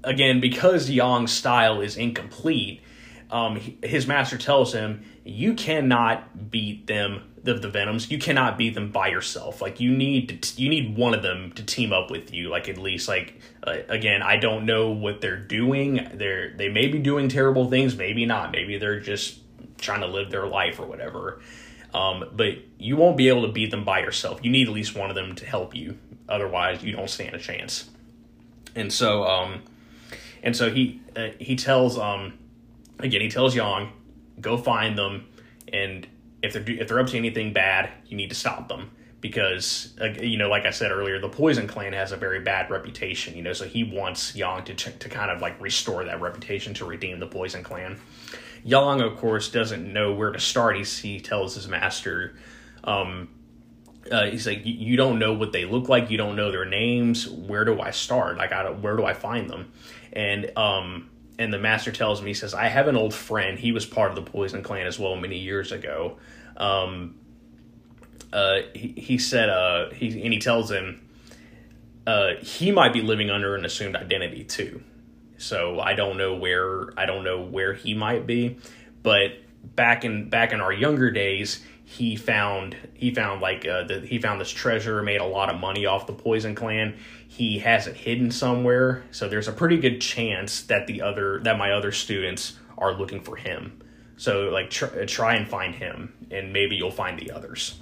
[0.04, 2.82] again because Yang's style is incomplete,
[3.30, 8.12] um, his master tells him you cannot beat them the, the venoms.
[8.12, 9.62] You cannot beat them by yourself.
[9.62, 12.70] Like you need to you need one of them to team up with you like
[12.70, 16.08] at least like uh, again i don't know what they're doing.
[16.14, 18.52] They're they may be doing terrible things maybe not.
[18.52, 19.40] Maybe they're just
[19.78, 21.42] trying to live their life or whatever.
[21.94, 24.40] Um, but you won't be able to beat them by yourself.
[24.44, 25.98] You need at least one of them to help you.
[26.30, 27.91] Otherwise you don't stand a chance
[28.76, 29.62] and so um
[30.44, 32.38] and so he uh, he tells um
[33.00, 33.92] again he tells Yang
[34.40, 35.28] go find them
[35.72, 36.08] and
[36.42, 40.06] if they're if they're up to anything bad you need to stop them because uh,
[40.22, 43.44] you know like I said earlier the Poison Clan has a very bad reputation you
[43.44, 46.86] know so he wants Yang to ch- to kind of like restore that reputation to
[46.86, 48.00] redeem the Poison Clan.
[48.64, 50.78] Yang of course doesn't know where to start.
[50.78, 52.36] He he tells his master
[52.84, 53.30] um
[54.12, 56.10] uh, he's like, "You- don't know what they look like.
[56.10, 57.28] You don't know their names.
[57.28, 58.38] Where do I start?
[58.38, 59.72] Like, I where do I find them?
[60.14, 63.58] And um, and the master tells me, he says, I have an old friend.
[63.58, 66.18] He was part of the Poison Clan as well many years ago.
[66.58, 67.16] Um,
[68.32, 71.08] uh, he, he said, uh, he and he tells him,
[72.06, 74.84] uh, he might be living under an assumed identity too.
[75.38, 78.58] So I don't know where I don't know where he might be,
[79.02, 79.32] but
[79.64, 84.18] back in back in our younger days, he found he found like uh, the, he
[84.18, 86.96] found this treasure, made a lot of money off the Poison Clan.
[87.28, 91.58] He has it hidden somewhere, so there's a pretty good chance that the other that
[91.58, 93.82] my other students are looking for him.
[94.16, 97.76] So like try, try and find him, and maybe you'll find the others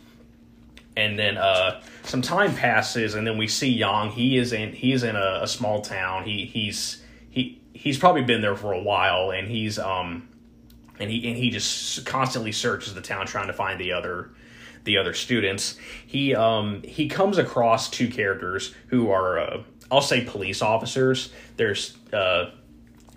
[0.98, 4.10] and then uh, some time passes, and then we see Yang.
[4.10, 6.24] He is in he is in a, a small town.
[6.24, 10.29] He he's he he's probably been there for a while, and he's um
[11.00, 14.32] and he and he just constantly searches the town trying to find the other
[14.84, 15.78] the other students.
[16.06, 21.32] He um he comes across two characters who are uh, I'll say police officers.
[21.58, 22.52] There's uh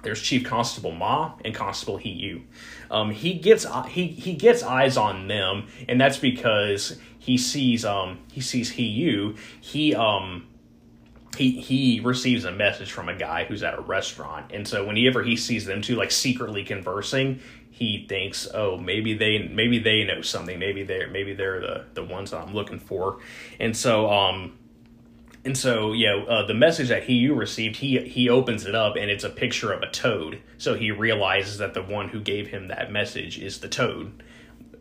[0.03, 2.45] there's Chief Constable Ma and Constable He.
[2.91, 8.19] Um, he gets he he gets eyes on them, and that's because he sees um
[8.33, 9.35] he sees He.
[9.61, 10.49] He um
[11.37, 15.23] he he receives a message from a guy who's at a restaurant, and so whenever
[15.23, 17.41] he sees them two like secretly conversing,
[17.83, 20.59] he thinks, oh, maybe they maybe they know something.
[20.59, 23.19] Maybe they're maybe they're the the ones that I'm looking for,
[23.59, 24.59] and so um
[25.45, 28.95] and so, yeah, uh, the message that he you received, he he opens it up
[28.95, 30.41] and it's a picture of a toad.
[30.57, 34.23] So he realizes that the one who gave him that message is the toad,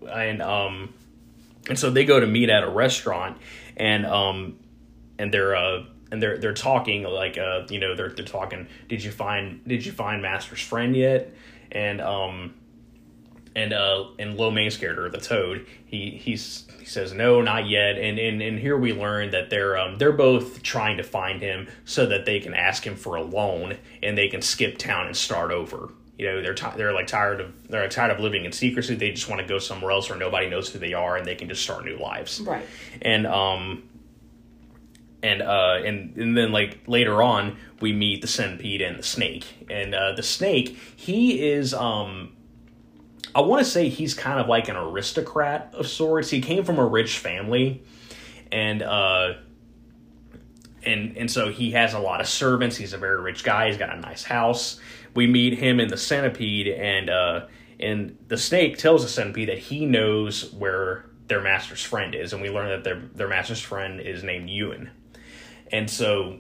[0.08, 0.94] and um,
[1.68, 3.38] and so they go to meet at a restaurant,
[3.76, 4.60] and um,
[5.18, 8.68] and they're uh and they're they're talking like uh you know they're they're talking.
[8.88, 11.34] Did you find Did you find Master's friend yet?
[11.72, 12.54] And um
[13.56, 17.98] and uh and Lo Mang's character, the Toad, he he's he says no, not yet.
[17.98, 21.68] And and and here we learn that they're um they're both trying to find him
[21.86, 25.16] so that they can ask him for a loan and they can skip town and
[25.16, 25.90] start over.
[26.18, 28.96] You know, they're t- they're like tired of they're tired of living in secrecy.
[28.96, 31.36] They just want to go somewhere else where nobody knows who they are and they
[31.36, 32.42] can just start new lives.
[32.42, 32.66] Right.
[33.02, 33.84] And um
[35.24, 39.46] and uh and and then like later on we meet the centipede and the snake
[39.70, 42.32] and uh the snake he is um
[43.36, 46.30] i want to say he's kind of like an aristocrat of sorts.
[46.30, 47.84] He came from a rich family
[48.52, 49.34] and uh
[50.84, 52.76] and and so he has a lot of servants.
[52.76, 53.68] He's a very rich guy.
[53.68, 54.80] He's got a nice house.
[55.14, 57.46] We meet him in the centipede and uh
[57.80, 62.42] and the snake tells the centipede that he knows where their master's friend is and
[62.42, 64.90] we learn that their their master's friend is named ewan.
[65.72, 66.40] And so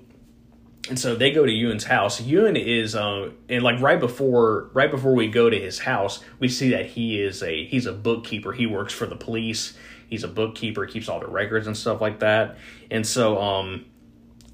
[0.89, 2.19] and so they go to Ewan's house.
[2.21, 6.47] Ewan is uh and like right before right before we go to his house, we
[6.47, 8.51] see that he is a he's a bookkeeper.
[8.51, 9.77] He works for the police.
[10.09, 12.57] He's a bookkeeper, keeps all the records and stuff like that.
[12.89, 13.85] And so um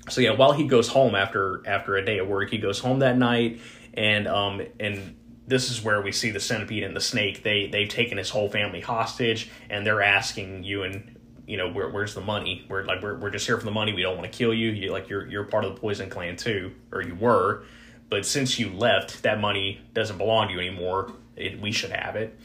[0.10, 3.00] so yeah, while he goes home after after a day of work, he goes home
[3.00, 3.62] that night
[3.94, 5.16] and um and
[5.48, 7.44] this is where we see the centipede and the snake.
[7.44, 11.17] They they've taken his whole family hostage and they're asking Ewan
[11.48, 12.66] you know, where, where's the money?
[12.70, 13.94] We're like, we're, we're just here for the money.
[13.94, 14.70] We don't want to kill you.
[14.70, 17.64] You like, you're, you're part of the poison clan too, or you were.
[18.10, 21.14] But since you left, that money doesn't belong to you anymore.
[21.36, 22.38] It, we should have it.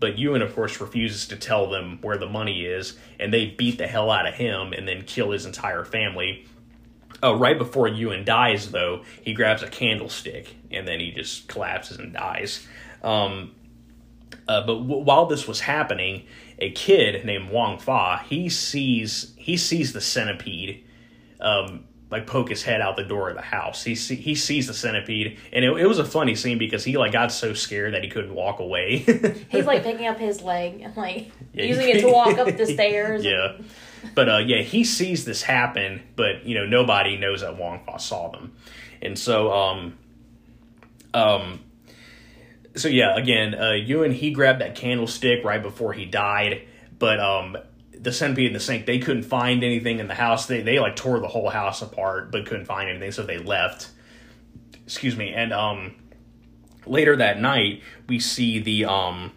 [0.00, 3.78] But Ewan, of course, refuses to tell them where the money is, and they beat
[3.78, 6.46] the hell out of him and then kill his entire family.
[7.22, 11.98] Uh, right before Ewan dies, though, he grabs a candlestick and then he just collapses
[11.98, 12.64] and dies.
[13.02, 13.56] Um,
[14.46, 16.26] uh, but w- while this was happening,
[16.58, 20.84] a kid named Wong Fa he sees he sees the centipede,
[21.40, 23.84] um, like poke his head out the door of the house.
[23.84, 26.96] He see, he sees the centipede, and it, it was a funny scene because he
[26.96, 28.98] like got so scared that he couldn't walk away.
[29.50, 32.66] He's like picking up his leg and like yeah, using it to walk up the
[32.66, 33.24] stairs.
[33.24, 33.58] Yeah,
[34.14, 37.98] but uh, yeah, he sees this happen, but you know nobody knows that Wong Fa
[37.98, 38.54] saw them,
[39.00, 39.98] and so um,
[41.14, 41.60] um,
[42.74, 46.66] so yeah, again, uh, Ewan he grabbed that candlestick right before he died,
[46.98, 47.56] but um,
[47.92, 50.46] the centipede and the snake they couldn't find anything in the house.
[50.46, 53.90] They they like tore the whole house apart, but couldn't find anything, so they left.
[54.84, 55.96] Excuse me, and um,
[56.86, 59.32] later that night we see the um,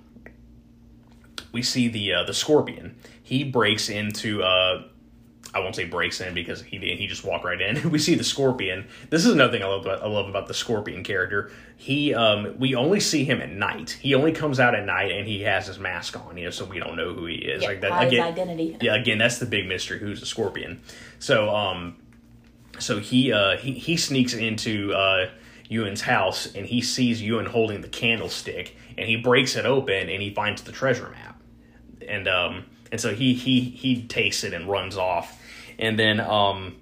[1.51, 2.95] we see the uh, the scorpion.
[3.21, 4.83] He breaks into uh,
[5.53, 6.97] I won't say breaks in because he didn't.
[6.97, 7.89] he just walked right in.
[7.91, 8.87] we see the Scorpion.
[9.09, 11.51] This is another thing I love about, I love about the Scorpion character.
[11.77, 13.97] He um we only see him at night.
[14.01, 16.65] He only comes out at night and he has his mask on, you know, so
[16.65, 17.63] we don't know who he is.
[17.63, 18.77] Yeah, like that again, identity.
[18.81, 19.99] Yeah, again, that's the big mystery.
[19.99, 20.81] Who's the Scorpion?
[21.19, 21.97] So um,
[22.79, 25.29] so he uh he he sneaks into uh
[25.69, 30.21] Ewan's house and he sees Ewan holding the candlestick and he breaks it open and
[30.21, 31.41] he finds the treasure map
[32.07, 35.40] and um and so he he he takes it and runs off
[35.81, 36.77] and then um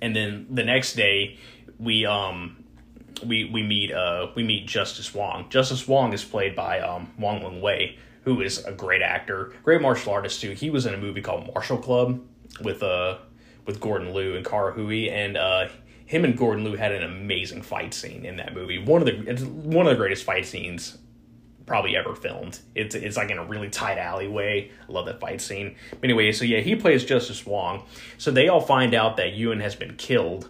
[0.00, 1.38] and then the next day
[1.78, 2.62] we um
[3.24, 5.48] we we meet uh we meet Justice Wong.
[5.48, 9.80] Justice Wong is played by um Wong Lin Wei, who is a great actor, great
[9.80, 10.52] martial artist too.
[10.52, 12.20] He was in a movie called Martial Club
[12.60, 13.18] with uh
[13.64, 15.68] with Gordon Liu and Cara Hui, and uh
[16.04, 18.78] him and Gordon Liu had an amazing fight scene in that movie.
[18.78, 20.98] One of the it's one of the greatest fight scenes
[21.66, 22.60] probably ever filmed.
[22.74, 24.70] It's it's like in a really tight alleyway.
[24.88, 25.76] I love that fight scene.
[25.90, 27.84] But anyway, so yeah, he plays Justice Wong.
[28.18, 30.48] So they all find out that Ewan has been killed,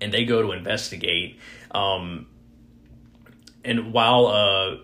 [0.00, 1.38] and they go to investigate.
[1.70, 2.26] Um,
[3.64, 4.76] and while uh,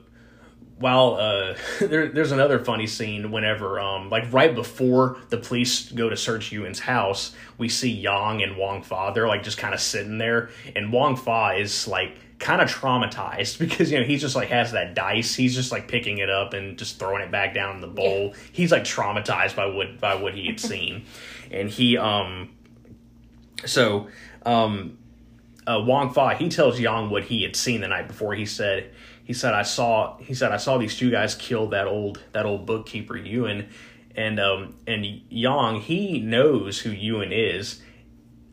[0.78, 6.10] while uh, there, there's another funny scene whenever um, like right before the police go
[6.10, 9.12] to search Ewan's house, we see Yang and Wong Fa.
[9.14, 13.58] They're like just kind of sitting there, and Wong Fa is like kind of traumatized
[13.60, 15.34] because you know he's just like has that dice.
[15.34, 18.28] He's just like picking it up and just throwing it back down in the bowl.
[18.28, 18.40] Yeah.
[18.52, 21.04] he's like traumatized by what by what he had seen.
[21.50, 22.50] And he um
[23.64, 24.08] so
[24.44, 24.96] um
[25.66, 28.34] uh, Wong Fa he tells Yang what he had seen the night before.
[28.34, 28.90] He said
[29.22, 32.46] he said I saw he said I saw these two guys kill that old that
[32.46, 33.68] old bookkeeper Ewan
[34.16, 37.82] and um and Yang he knows who Ewan is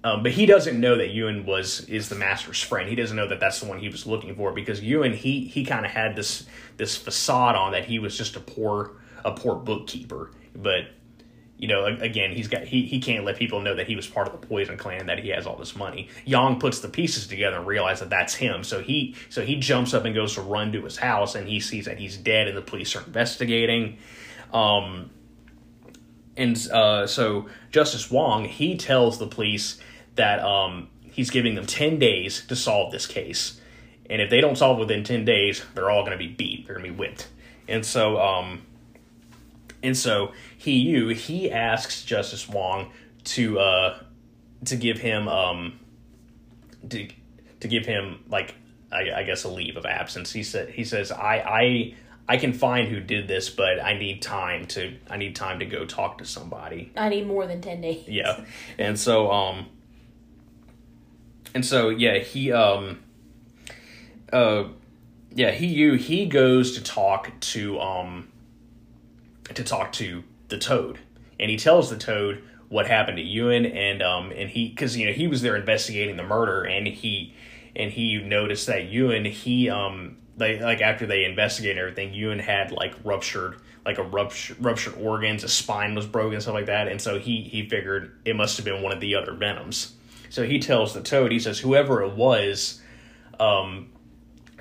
[0.07, 2.87] um, but he doesn't know that Ewan was is the master's friend.
[2.87, 5.65] He doesn't know that that's the one he was looking for because Ewan he he
[5.65, 6.45] kind of had this
[6.77, 8.91] this facade on that he was just a poor
[9.25, 10.31] a poor bookkeeper.
[10.55, 10.91] But
[11.57, 14.27] you know, again, he's got he he can't let people know that he was part
[14.27, 16.07] of the Poison Clan that he has all this money.
[16.23, 18.63] Yang puts the pieces together and realizes that that's him.
[18.63, 21.59] So he so he jumps up and goes to run to his house and he
[21.59, 23.97] sees that he's dead and the police are investigating.
[24.53, 25.09] Um,
[26.37, 29.81] and uh, so Justice Wong he tells the police
[30.17, 33.59] that um, he's giving them 10 days to solve this case.
[34.09, 36.67] And if they don't solve within 10 days, they're all going to be beat.
[36.67, 37.27] They're going to be whipped.
[37.67, 38.61] And so, um,
[39.81, 42.91] and so he, you, he asks Justice Wong
[43.25, 43.99] to, uh,
[44.65, 45.79] to give him, um,
[46.87, 47.07] to,
[47.59, 48.55] to give him like,
[48.91, 50.31] I, I guess a leave of absence.
[50.31, 51.95] He said, he says, I, I,
[52.29, 55.65] I can find who did this, but I need time to, I need time to
[55.65, 56.91] go talk to somebody.
[56.95, 58.07] I need more than 10 days.
[58.07, 58.45] Yeah.
[58.77, 59.67] And so, um,
[61.57, 62.99] and so, yeah, he, um,
[64.31, 64.65] uh,
[65.33, 68.27] yeah, he, you, he goes to talk to, um,
[69.55, 70.99] to talk to the toad
[71.39, 75.07] and he tells the toad what happened to Ewan and, um, and he, cause, you
[75.07, 77.33] know, he was there investigating the murder and he,
[77.75, 82.71] and he noticed that Ewan, he, um, they, like after they investigated everything, Ewan had
[82.71, 86.87] like ruptured, like a ruptured, ruptured organs, a spine was broken, stuff like that.
[86.87, 89.96] And so he, he figured it must have been one of the other venoms.
[90.29, 92.81] So he tells the toad, he says, whoever it was,
[93.39, 93.91] um,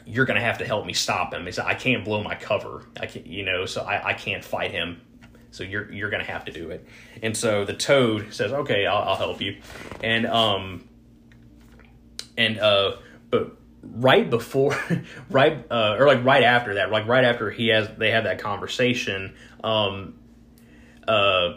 [0.04, 1.44] you're gonna have to help me stop him.
[1.44, 2.86] He said, I can't blow my cover.
[3.00, 5.00] I can't, you know, so I, I can't fight him.
[5.50, 6.86] So you're you're gonna have to do it.
[7.22, 9.60] And so the toad says, okay, I'll, I'll help you.
[10.02, 10.88] And um,
[12.36, 12.96] and uh,
[13.30, 14.78] but right before,
[15.30, 18.38] right uh, or like right after that, like right after he has they have that
[18.38, 20.14] conversation, um,
[21.08, 21.54] uh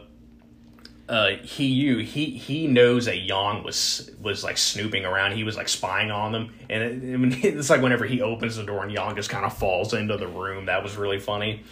[1.09, 5.31] uh, he you he he knows that Yang was was like snooping around.
[5.31, 8.83] He was like spying on them, and it, it's like whenever he opens the door
[8.83, 10.67] and Yang just kind of falls into the room.
[10.67, 11.63] That was really funny.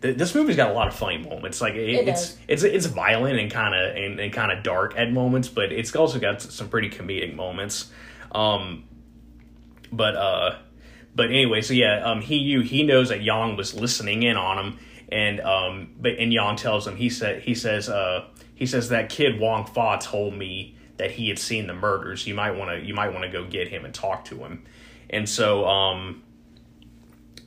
[0.00, 1.60] The, this movie's got a lot of funny moments.
[1.60, 4.94] Like it, It it's it's it's violent and kind of and, and kind of dark
[4.96, 7.90] at moments, but it's also got some pretty comedic moments.
[8.30, 8.84] Um,
[9.90, 10.58] but uh,
[11.16, 14.64] but anyway, so yeah, um, he you he knows that Yang was listening in on
[14.64, 14.78] him,
[15.10, 19.08] and um, but and Yang tells him he said he says uh he says that
[19.08, 22.26] kid Wong Fa told me that he had seen the murders.
[22.26, 24.64] You might want to you might want to go get him and talk to him,
[25.10, 26.22] and so um,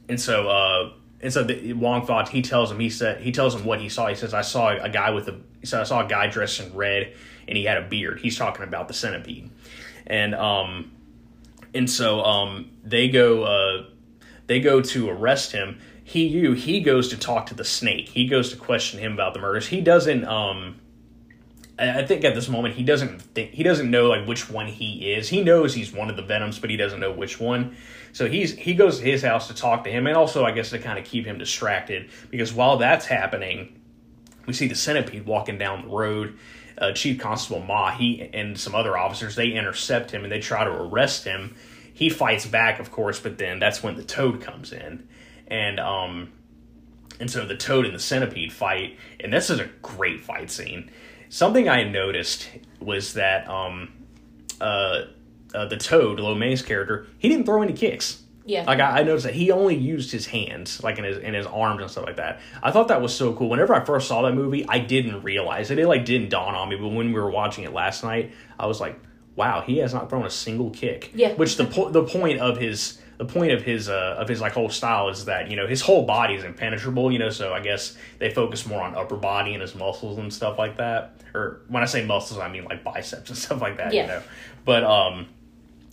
[0.09, 0.93] and so uh.
[1.19, 3.89] And so the, Wong Fa, he tells him, he said, he tells him what he
[3.89, 4.05] saw.
[4.05, 6.75] He says, I saw a guy with a, said, I saw a guy dressed in
[6.75, 7.11] red
[7.47, 8.19] and he had a beard.
[8.19, 9.49] He's talking about the centipede.
[10.05, 10.91] And, um,
[11.73, 13.85] and so um, they go uh,
[14.47, 15.79] they go to arrest him.
[16.03, 18.09] He you he goes to talk to the snake.
[18.09, 19.67] He goes to question him about the murders.
[19.67, 20.25] He doesn't.
[20.25, 20.79] Um,
[21.79, 25.13] I think at this moment he doesn't think he doesn't know like which one he
[25.13, 25.29] is.
[25.29, 27.75] He knows he's one of the Venoms, but he doesn't know which one.
[28.13, 30.71] So he's he goes to his house to talk to him, and also I guess
[30.71, 33.79] to kind of keep him distracted because while that's happening,
[34.47, 36.37] we see the centipede walking down the road.
[36.79, 40.63] Uh, Chief Constable Ma, he and some other officers, they intercept him and they try
[40.63, 41.55] to arrest him.
[41.91, 45.07] He fights back, of course, but then that's when the toad comes in,
[45.47, 46.31] and um,
[47.19, 50.91] and so the toad and the centipede fight, and this is a great fight scene.
[51.29, 53.91] Something I noticed was that um,
[54.61, 55.05] uh,
[55.53, 58.23] uh, the toad, Lo Mang's character, he didn't throw any kicks.
[58.45, 58.63] Yeah.
[58.63, 61.45] Like I, I noticed that he only used his hands, like in his in his
[61.45, 62.39] arms and stuff like that.
[62.63, 63.49] I thought that was so cool.
[63.49, 65.79] Whenever I first saw that movie, I didn't realize it.
[65.79, 66.77] It like didn't dawn on me.
[66.77, 68.97] But when we were watching it last night, I was like,
[69.35, 71.33] "Wow, he has not thrown a single kick." Yeah.
[71.33, 74.53] Which the po- the point of his the point of his uh, of his like
[74.53, 77.11] whole style is that you know his whole body is impenetrable.
[77.11, 80.33] You know, so I guess they focus more on upper body and his muscles and
[80.33, 81.21] stuff like that.
[81.33, 83.93] Or when I say muscles, I mean like biceps and stuff like that.
[83.93, 84.01] Yeah.
[84.03, 84.21] You know,
[84.65, 85.29] but um.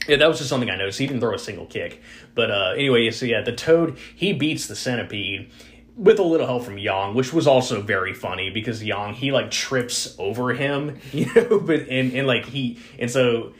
[0.07, 0.99] Yeah, that was just something I noticed.
[0.99, 2.03] He didn't throw a single kick.
[2.35, 5.51] But uh, anyway, so yeah, the toad he beats the centipede
[5.97, 9.51] with a little help from Yang, which was also very funny because Yang he like
[9.51, 13.55] trips over him, you know, but and and like he and so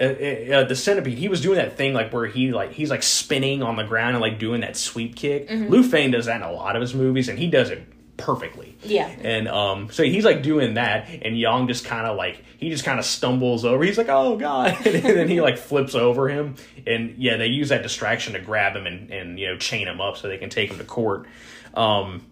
[0.00, 3.02] uh, uh, the centipede he was doing that thing like where he like he's like
[3.02, 5.48] spinning on the ground and like doing that sweep kick.
[5.50, 8.76] Lu Feng does that in a lot of his movies, and he does it perfectly.
[8.82, 9.08] Yeah.
[9.08, 12.84] And um, so he's like doing that, and Yang just kind of like he just
[12.84, 13.84] kind of stumbles over.
[13.84, 17.68] He's like, "Oh God!" and then he like flips over him, and yeah, they use
[17.70, 20.50] that distraction to grab him and and you know chain him up so they can
[20.50, 21.26] take him to court.
[21.74, 22.24] Um,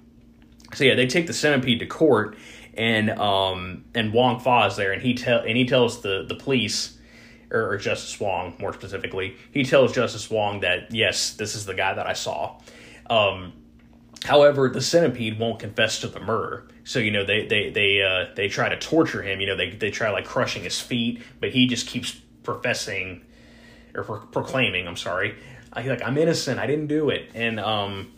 [0.74, 2.36] so yeah, they take the centipede to court,
[2.74, 6.34] and um, and Wong Fa is there, and he tell and he tells the the
[6.34, 6.98] police.
[7.52, 11.74] Or, or Justice Wong, more specifically, he tells Justice Wong that yes, this is the
[11.74, 12.58] guy that I saw.
[13.10, 13.52] Um,
[14.24, 16.64] However, the centipede won't confess to the murder.
[16.84, 19.40] So you know they they they uh, they try to torture him.
[19.40, 22.12] You know they they try like crushing his feet, but he just keeps
[22.42, 23.24] professing
[23.94, 24.86] or pro- proclaiming.
[24.86, 25.36] I'm sorry.
[25.72, 26.60] I like I'm innocent.
[26.60, 27.30] I didn't do it.
[27.34, 28.12] And um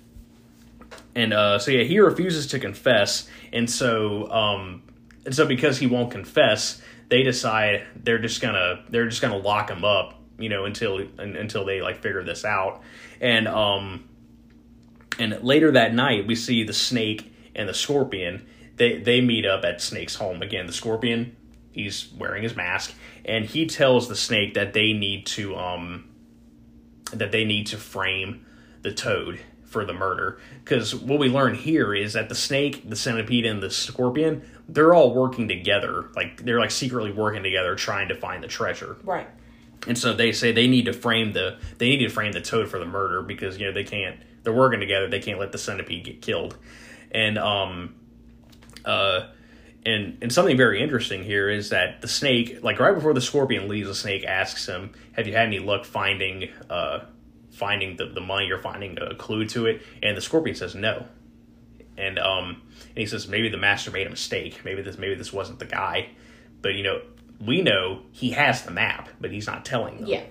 [1.14, 3.28] and uh so yeah he refuses to confess.
[3.52, 4.82] And so um
[5.24, 9.70] and so because he won't confess, they decide they're just gonna they're just gonna lock
[9.70, 10.20] him up.
[10.38, 12.82] You know until until they like figure this out.
[13.20, 14.08] And um
[15.18, 18.46] and later that night, we see the snake and the scorpion.
[18.76, 20.66] They they meet up at Snake's home again.
[20.66, 21.36] The scorpion,
[21.72, 22.94] he's wearing his mask,
[23.24, 26.10] and he tells the snake that they need to um
[27.12, 28.44] that they need to frame
[28.82, 32.96] the toad for the murder because what we learn here is that the snake, the
[32.96, 38.08] centipede, and the scorpion they're all working together, like they're like secretly working together trying
[38.08, 38.96] to find the treasure.
[39.04, 39.28] Right.
[39.86, 42.68] And so they say they need to frame the they need to frame the toad
[42.68, 45.58] for the murder because you know they can't they're working together they can't let the
[45.58, 46.56] centipede get killed,
[47.10, 47.94] and um
[48.84, 49.28] uh
[49.84, 53.68] and and something very interesting here is that the snake like right before the scorpion
[53.68, 57.00] leaves the snake asks him have you had any luck finding uh
[57.52, 61.06] finding the, the money or finding a clue to it and the scorpion says no
[61.96, 65.32] and um and he says maybe the master made a mistake maybe this maybe this
[65.32, 66.08] wasn't the guy
[66.62, 67.00] but you know
[67.40, 70.22] we know he has the map but he's not telling them Yeah.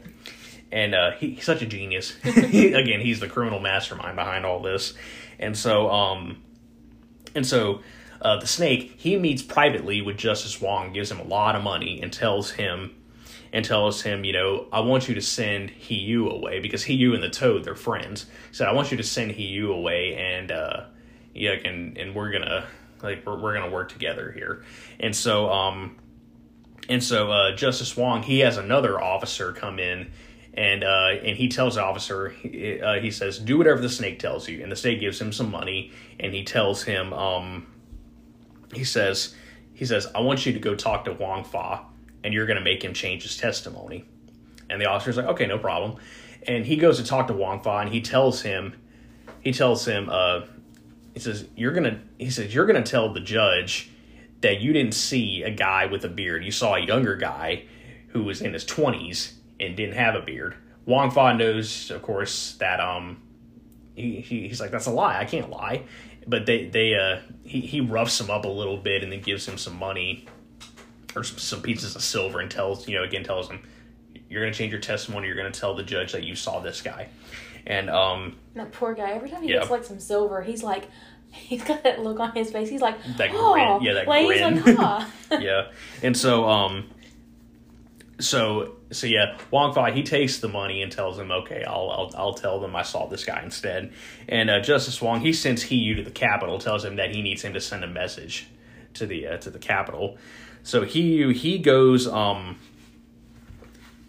[0.72, 2.16] and uh, he, he's such a genius.
[2.24, 4.94] Again, he's the criminal mastermind behind all this,
[5.38, 6.42] and so um,
[7.36, 7.82] and so
[8.22, 12.02] uh, the snake he meets privately with Justice Wong, gives him a lot of money,
[12.02, 12.96] and tells him
[13.52, 16.94] and tells him, you know, I want you to send He Yu away because He
[16.96, 18.26] Yu and the Toad they're friends.
[18.50, 20.86] He said, I want you to send He Yu away, and uh,
[21.34, 22.66] yeah, and and we're gonna
[23.02, 24.64] like we're, we're gonna work together here,
[25.00, 25.98] and so um.
[26.90, 30.12] And so uh, Justice Wong, he has another officer come in,
[30.54, 34.20] and uh, and he tells the officer, he, uh, he says, "Do whatever the snake
[34.20, 37.68] tells you." And the snake gives him some money, and he tells him, um,
[38.74, 39.34] he says,
[39.74, 41.86] he says, "I want you to go talk to Wong Fa,
[42.22, 44.04] and you're to make him change his testimony."
[44.70, 45.96] And the officer's like, "Okay, no problem."
[46.48, 48.76] And he goes to talk to Wong Fa, and he tells him,
[49.40, 50.42] he tells him, uh,
[51.14, 53.90] he says, "You're gonna," he says, "You're gonna tell the judge."
[54.44, 56.44] that you didn't see a guy with a beard.
[56.44, 57.64] You saw a younger guy
[58.10, 60.56] who was in his 20s and didn't have a beard.
[60.86, 63.22] Wong Fa knows, of course, that um
[63.96, 65.18] he, he he's like that's a lie.
[65.18, 65.84] I can't lie.
[66.28, 69.48] But they they uh he he roughs him up a little bit and then gives
[69.48, 70.28] him some money
[71.16, 73.62] or some, some pieces of silver and tells you know again tells him
[74.30, 75.28] you're gonna change your testimony.
[75.28, 77.08] You're gonna tell the judge that you saw this guy.
[77.66, 79.12] And um That poor guy.
[79.12, 79.60] Every time he Yeah.
[79.60, 80.90] gets like some silver, he's like,
[81.32, 82.70] he's got that look on his face.
[82.70, 83.82] He's like, That oh, grin.
[83.82, 84.58] Yeah, that like, grin.
[84.64, 85.08] He's like,
[85.42, 85.72] yeah.
[86.02, 86.90] And so um
[88.20, 92.12] so so yeah, Wong Fa he takes the money and tells him, "Okay, I'll I'll,
[92.16, 93.92] I'll tell them I saw this guy instead."
[94.30, 97.22] And uh, Justice Wong he sends He Yu to the capital, tells him that he
[97.24, 98.48] needs him to send a message
[98.94, 100.18] to the uh, to the capital.
[100.62, 102.58] So He Yu he goes um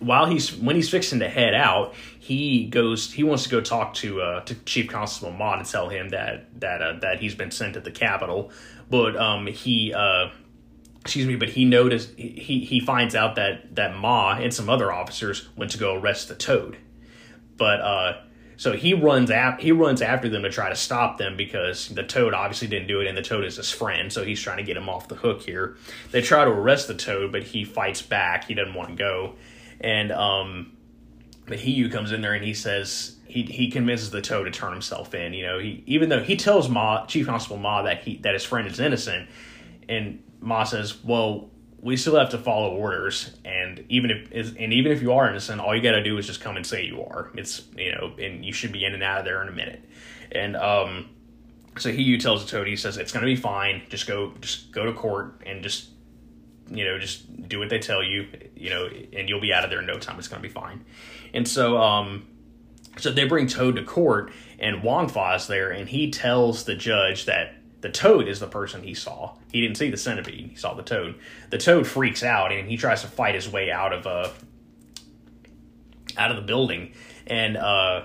[0.01, 1.95] while he's when he's fixing to head out,
[2.25, 5.91] he goes he wants to go talk to uh to Chief Constable Ma to tell
[5.91, 8.51] him that that uh, that he's been sent to the capital,
[8.89, 10.31] but um he uh
[11.03, 14.91] excuse me, but he noticed he he finds out that that Ma and some other
[14.91, 16.79] officers went to go arrest the Toad,
[17.59, 18.22] but uh,
[18.57, 22.05] so he runs ap- he runs after them to try to stop them because the
[22.05, 24.62] Toad obviously didn't do it, and the Toad is his friend, so he's trying to
[24.62, 25.77] get him off the hook here.
[26.11, 28.45] They try to arrest the Toad, but he fights back.
[28.45, 29.35] He doesn't want to go,
[29.83, 30.74] and um,
[31.47, 34.72] but Hiyu comes in there and he says he he convinces the Toad to turn
[34.72, 35.34] himself in.
[35.34, 38.45] You know, he even though he tells Ma Chief Constable Ma that he that his
[38.45, 39.28] friend is innocent,
[39.88, 44.92] and Ma says, "Well, we still have to follow orders, and even if and even
[44.92, 47.03] if you are innocent, all you got to do is just come and say you
[47.03, 47.30] are.
[47.34, 49.84] It's you know, and you should be in and out of there in a minute."
[50.32, 51.11] And um,
[51.76, 53.82] so Hiyu tells the Toad, he says, "It's to be fine.
[53.88, 55.90] Just go, just go to court and just."
[56.70, 58.26] You know, just do what they tell you,
[58.57, 60.18] you know, and you'll be out of there in no time.
[60.18, 60.82] It's going to be fine.
[61.35, 62.26] And so, um,
[62.97, 66.76] so they bring Toad to court, and Wong Fa is there, and he tells the
[66.76, 69.37] judge that the Toad is the person he saw.
[69.53, 71.16] He didn't see the centipede; he saw the Toad.
[71.51, 74.30] The Toad freaks out, and he tries to fight his way out of uh
[76.16, 76.93] out of the building,
[77.26, 78.05] and uh,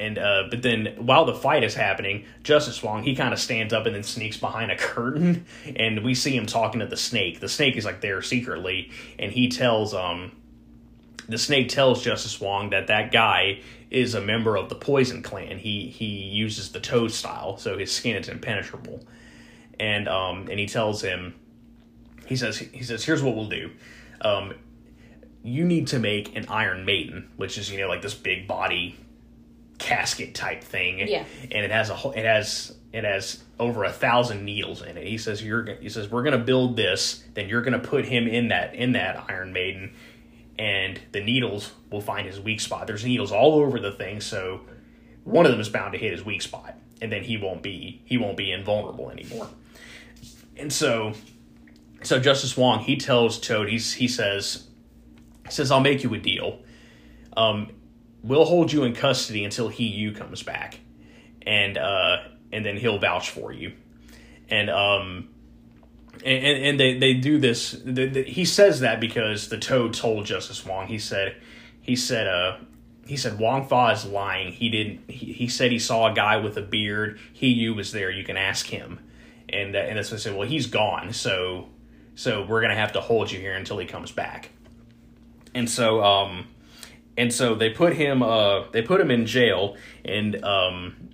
[0.00, 3.74] and uh, but then while the fight is happening, Justice Wong he kind of stands
[3.74, 5.44] up and then sneaks behind a curtain,
[5.76, 7.40] and we see him talking to the snake.
[7.40, 10.32] The snake is like there secretly, and he tells um
[11.28, 13.60] the snake tells Justice Wong that that guy
[13.90, 15.58] is a member of the Poison Clan.
[15.58, 19.06] He he uses the Toad style, so his skin is impenetrable.
[19.78, 21.34] And um and he tells him,
[22.26, 23.70] he says he says here's what we'll do,
[24.20, 24.54] um,
[25.42, 28.96] you need to make an Iron Maiden, which is you know like this big body
[29.78, 31.06] casket type thing.
[31.06, 31.24] Yeah.
[31.42, 35.06] And it has a it has it has over a thousand needles in it.
[35.06, 38.48] He says you're he says we're gonna build this, then you're gonna put him in
[38.48, 39.94] that in that Iron Maiden,
[40.58, 42.86] and the needles will find his weak spot.
[42.86, 44.62] There's needles all over the thing, so
[45.24, 48.02] one of them is bound to hit his weak spot, and then he won't be
[48.04, 49.48] he won't be invulnerable anymore.
[50.56, 51.12] And so,
[52.02, 54.68] so Justice Wong he tells Toad he's he says
[55.48, 56.60] says I'll make you a deal.
[57.36, 57.72] Um,
[58.22, 60.80] we'll hold you in custody until he you comes back,
[61.42, 62.18] and uh,
[62.52, 63.72] and then he'll vouch for you.
[64.50, 65.28] And um,
[66.24, 67.76] and, and, they they do this.
[67.84, 70.86] He says that because the Toad told Justice Wong.
[70.86, 71.36] He said
[71.80, 72.58] he said uh
[73.06, 74.52] he said Wong Fa is lying.
[74.52, 75.10] He didn't.
[75.10, 77.18] He, he said he saw a guy with a beard.
[77.32, 78.10] He you was there.
[78.10, 79.00] You can ask him.
[79.48, 80.36] And uh, and that's what I said.
[80.36, 81.12] Well, he's gone.
[81.12, 81.68] So
[82.14, 84.50] so we're gonna have to hold you here until he comes back.
[85.54, 86.48] And so um
[87.16, 91.08] and so they put him uh they put him in jail and um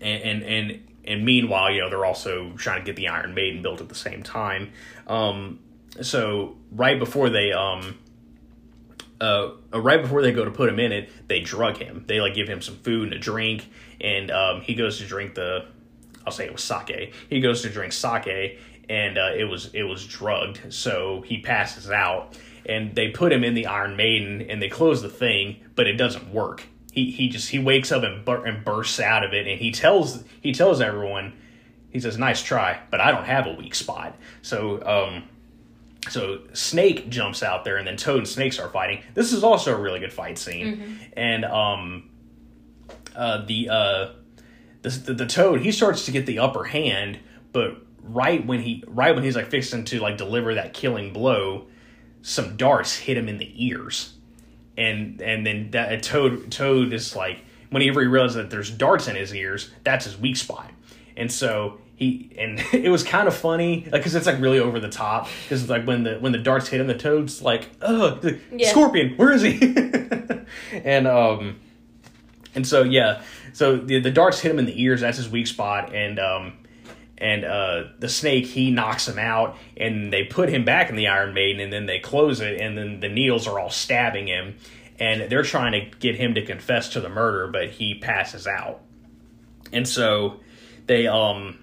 [0.00, 3.62] and and and, and meanwhile you know they're also trying to get the Iron Maiden
[3.62, 4.72] built at the same time.
[5.08, 5.58] Um
[6.00, 7.98] so right before they um
[9.20, 12.04] uh, right before they go to put him in it, they drug him.
[12.06, 13.68] They like give him some food and a drink,
[14.00, 15.66] and um, he goes to drink the.
[16.26, 17.14] I'll say it was sake.
[17.28, 21.90] He goes to drink sake, and uh, it was it was drugged, so he passes
[21.90, 22.38] out.
[22.66, 25.94] And they put him in the Iron Maiden, and they close the thing, but it
[25.94, 26.64] doesn't work.
[26.98, 29.70] He he just he wakes up and, bur- and bursts out of it, and he
[29.70, 31.32] tells he tells everyone,
[31.90, 35.24] he says, "Nice try, but I don't have a weak spot." So um,
[36.08, 39.02] so Snake jumps out there, and then Toad and Snake are fighting.
[39.14, 40.94] This is also a really good fight scene, mm-hmm.
[41.12, 42.10] and um,
[43.14, 44.08] uh, the uh,
[44.82, 47.20] the, the the Toad he starts to get the upper hand,
[47.52, 51.68] but right when he right when he's like fixing to like deliver that killing blow,
[52.22, 54.14] some darts hit him in the ears,
[54.78, 59.16] and and then that Toad Toad is like whenever he realizes that there's darts in
[59.16, 60.70] his ears, that's his weak spot,
[61.16, 64.78] and so he and it was kind of funny like because it's like really over
[64.78, 67.68] the top because it's like when the when the darts hit him the toad's like
[67.82, 68.20] oh
[68.52, 68.70] yeah.
[68.70, 69.60] scorpion where is he
[70.84, 71.58] and um
[72.54, 73.20] and so yeah
[73.52, 76.52] so the the darts hit him in the ears that's his weak spot and um
[77.18, 81.06] and uh the snake he knocks him out and they put him back in the
[81.06, 84.56] iron maiden and then they close it and then the needles are all stabbing him
[84.98, 88.80] and they're trying to get him to confess to the murder but he passes out
[89.72, 90.40] and so
[90.86, 91.58] they um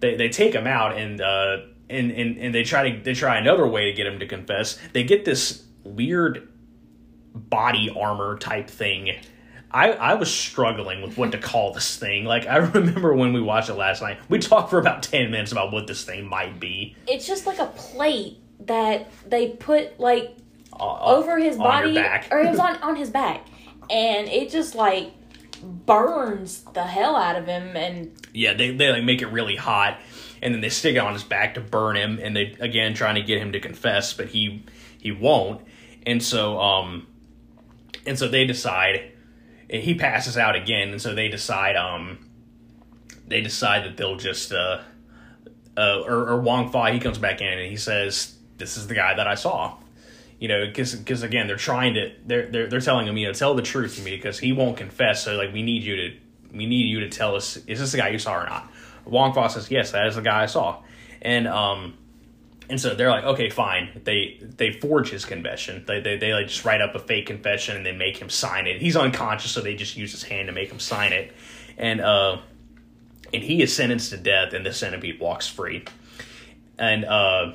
[0.00, 1.58] they, they take him out and uh
[1.88, 4.78] and, and and they try to they try another way to get him to confess.
[4.92, 6.48] They get this weird
[7.34, 9.16] body armor type thing.
[9.76, 12.24] I, I was struggling with what to call this thing.
[12.24, 15.52] Like I remember when we watched it last night, we talked for about ten minutes
[15.52, 16.96] about what this thing might be.
[17.06, 20.34] It's just like a plate that they put like
[20.72, 21.98] uh, over his body,
[22.30, 23.46] or it was on on his back,
[23.90, 25.12] and it just like
[25.62, 29.98] burns the hell out of him and yeah they, they like make it really hot
[30.42, 33.14] and then they stick it on his back to burn him and they again trying
[33.14, 34.62] to get him to confess but he
[34.98, 35.62] he won't
[36.06, 37.06] and so um
[38.04, 39.12] and so they decide
[39.68, 42.18] he passes out again and so they decide um
[43.26, 44.80] they decide that they'll just uh
[45.76, 48.94] uh or, or Wong Fa he comes back in and he says this is the
[48.94, 49.76] guy that I saw
[50.38, 53.32] you know, because because again, they're trying to they're they're they're telling him, you know,
[53.32, 55.24] tell the truth to me because he won't confess.
[55.24, 56.16] So like, we need you to
[56.52, 58.70] we need you to tell us is this the guy you saw or not?
[59.04, 60.82] Wong Fa says yes, that is the guy I saw,
[61.22, 61.98] and um.
[62.68, 64.00] And so they're like, okay, fine.
[64.04, 65.84] They they forge his confession.
[65.86, 68.66] They, they they like just write up a fake confession and they make him sign
[68.66, 68.80] it.
[68.80, 71.32] He's unconscious, so they just use his hand to make him sign it.
[71.78, 72.38] And uh,
[73.32, 75.84] and he is sentenced to death, and the centipede walks free.
[76.78, 77.52] And uh,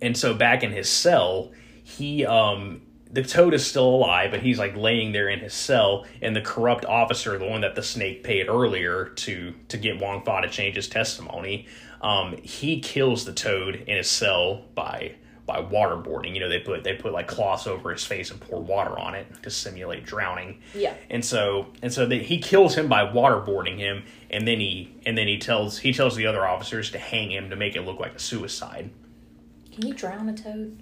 [0.00, 1.52] and so back in his cell,
[1.82, 6.04] he um the toad is still alive but he's like laying there in his cell
[6.20, 10.24] and the corrupt officer the one that the snake paid earlier to to get wong
[10.24, 11.66] fa to change his testimony
[12.04, 15.14] um he kills the toad in his cell by
[15.46, 18.60] by waterboarding you know they put they put like cloths over his face and pour
[18.60, 22.88] water on it to simulate drowning yeah and so and so they, he kills him
[22.88, 26.90] by waterboarding him and then he and then he tells he tells the other officers
[26.90, 28.90] to hang him to make it look like a suicide
[29.72, 30.80] can you drown a toad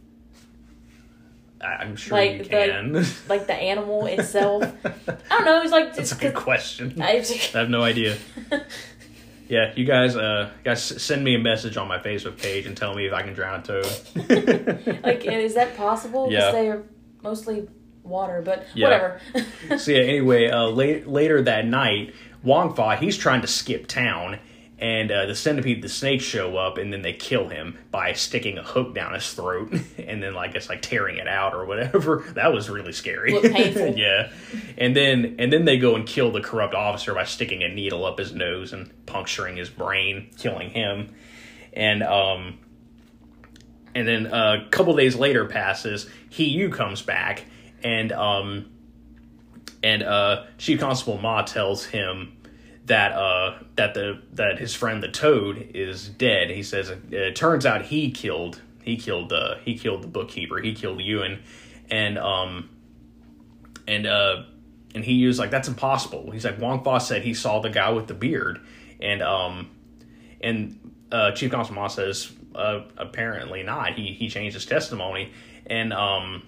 [1.65, 2.91] I'm sure like you can.
[2.91, 4.65] The, like the animal itself.
[4.85, 4.91] I
[5.31, 5.63] don't know.
[5.63, 7.01] It's like that's a good question.
[7.01, 8.19] I, I have no idea.
[9.49, 12.95] yeah, you guys, uh, guys, send me a message on my Facebook page and tell
[12.95, 15.03] me if I can drown a toad.
[15.05, 16.31] like, is that possible?
[16.31, 16.85] Yeah, they are
[17.23, 17.69] mostly
[18.03, 18.87] water, but yeah.
[18.87, 19.79] whatever.
[19.79, 24.39] so yeah, anyway, uh, late, later that night, Wong Fa he's trying to skip town
[24.83, 28.59] and uh, the centipede, the snake show up, and then they kill him by sticking
[28.59, 32.25] a hook down his throat, and then like it's like tearing it out or whatever.
[32.33, 33.39] That was really scary.
[33.41, 33.95] painful.
[33.97, 34.33] yeah,
[34.77, 38.05] and then and then they go and kill the corrupt officer by sticking a needle
[38.05, 41.15] up his nose and puncturing his brain, killing him,
[41.73, 42.59] and um,
[43.95, 46.09] and then uh, a couple days later passes.
[46.29, 47.45] He Yu comes back,
[47.85, 48.71] and um,
[49.85, 52.33] and uh, Chief Constable Ma tells him
[52.87, 56.51] that uh that the that his friend the toad is dead.
[56.51, 60.59] He says it turns out he killed he killed uh he killed the bookkeeper.
[60.59, 61.43] He killed ewan.
[61.91, 62.71] And um
[63.87, 64.45] and uh
[64.95, 66.31] and he was like that's impossible.
[66.31, 68.61] He's like wong fa said he saw the guy with the beard.
[69.01, 69.71] And um
[70.41, 70.79] and
[71.13, 73.95] uh, Chief Constable Ma says uh, apparently not.
[73.95, 75.33] He he changed his testimony,
[75.67, 76.43] and um,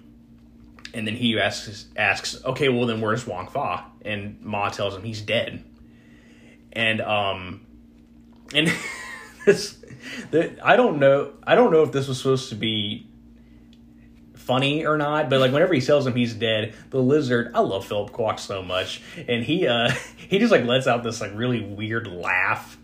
[0.93, 3.85] and then he asks asks, okay, well then where's Wong Fa?
[4.03, 5.63] And Ma tells him he's dead,
[6.75, 7.65] and um,
[8.53, 8.71] and
[9.45, 9.77] this,
[10.31, 13.09] the, I don't know, I don't know if this was supposed to be
[14.33, 17.85] funny or not, but like whenever he tells him he's dead, the lizard, I love
[17.85, 21.61] Philip Kwok so much, and he uh he just like lets out this like really
[21.61, 22.77] weird laugh.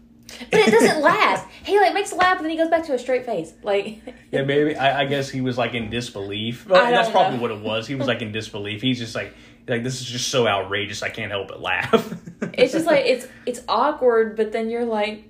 [0.49, 1.45] But it doesn't last.
[1.63, 3.53] He like makes a laugh and then he goes back to a straight face.
[3.63, 6.67] Like Yeah, maybe I, I guess he was like in disbelief.
[6.67, 7.41] Well, I don't that's probably know.
[7.41, 7.85] what it was.
[7.85, 8.81] He was like in disbelief.
[8.81, 9.33] He's just like
[9.68, 11.03] like this is just so outrageous.
[11.03, 12.14] I can't help but laugh.
[12.53, 15.26] it's just like it's it's awkward, but then you're like,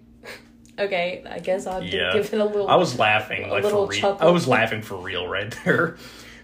[0.78, 2.68] okay, I guess I'll yeah, give it a little.
[2.68, 4.00] I was laughing a like for little real.
[4.00, 4.28] chuckle.
[4.28, 5.98] I was laughing for real right there.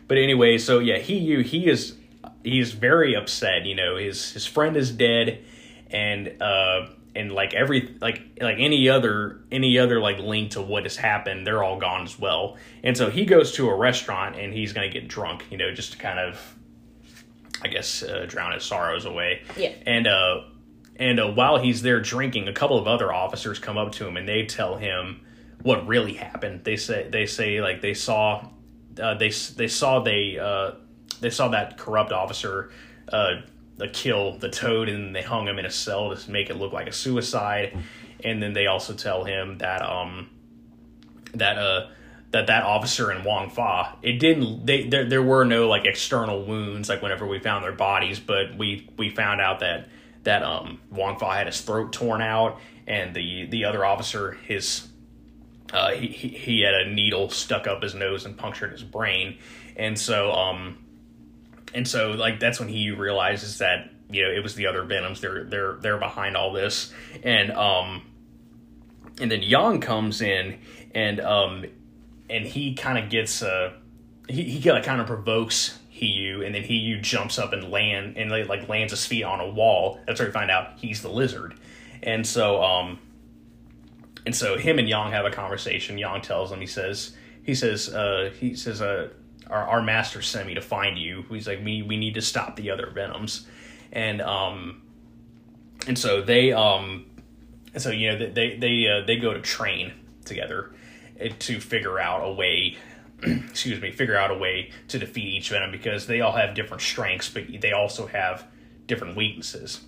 [0.08, 1.96] But anyway, so yeah, he you he is
[2.44, 3.66] he's very upset.
[3.66, 5.44] You know, his his friend is dead,
[5.92, 10.84] and uh and like every like like any other any other like link to what
[10.84, 12.58] has happened, they're all gone as well.
[12.84, 15.46] And so he goes to a restaurant and he's gonna get drunk.
[15.50, 16.56] You know, just to kind of
[17.62, 19.42] I guess uh, drown his sorrows away.
[19.58, 19.74] Yeah.
[19.86, 20.42] And uh
[21.00, 24.18] and uh, while he's there drinking, a couple of other officers come up to him
[24.18, 25.22] and they tell him
[25.62, 26.64] what really happened.
[26.64, 28.48] They say they say like they saw
[29.02, 30.72] uh, they they saw they uh,
[31.22, 32.72] they saw that corrupt officer
[33.12, 33.42] uh,
[33.80, 36.74] uh, kill the toad and they hung him in a cell to make it look
[36.74, 37.78] like a suicide.
[38.24, 40.30] And then they also tell him that um
[41.34, 41.88] that uh
[42.32, 46.44] that that officer in Wong Fa it didn't they there there were no like external
[46.44, 49.88] wounds like whenever we found their bodies, but we we found out that
[50.24, 54.88] that um Wong Fa had his throat torn out and the the other officer his
[55.74, 59.38] uh, he he had a needle stuck up his nose and punctured his brain,
[59.76, 60.78] and so um,
[61.74, 65.20] and so like that's when he realizes that you know it was the other Venoms.
[65.20, 68.04] They're they're they're behind all this, and um,
[69.20, 70.60] and then Yang comes in
[70.96, 71.66] and um,
[72.30, 73.74] and he kind of gets uh
[74.30, 78.30] he he like kind of provokes Hiyu, and then Hiyu jumps up and land and
[78.30, 80.00] like, lands his feet on a wall.
[80.06, 81.56] That's where we find out he's the lizard,
[82.04, 83.00] and so um
[84.28, 85.98] and so him and Yang have a conversation.
[85.98, 89.08] Yang tells him, he says, he says, uh, he says, uh,
[89.50, 91.24] our, our master sent me to find you.
[91.30, 93.48] He's like, we, we need to stop the other Venoms.
[93.94, 94.82] And, um,
[95.88, 97.06] and so they, um,
[97.74, 99.94] and so, you know, they, they, uh, they go to train
[100.26, 100.74] together
[101.40, 102.78] to figure out a way,
[103.24, 106.82] excuse me, figure out a way to defeat each Venom because they all have different
[106.82, 108.46] strengths, but they also have
[108.86, 109.82] different weaknesses.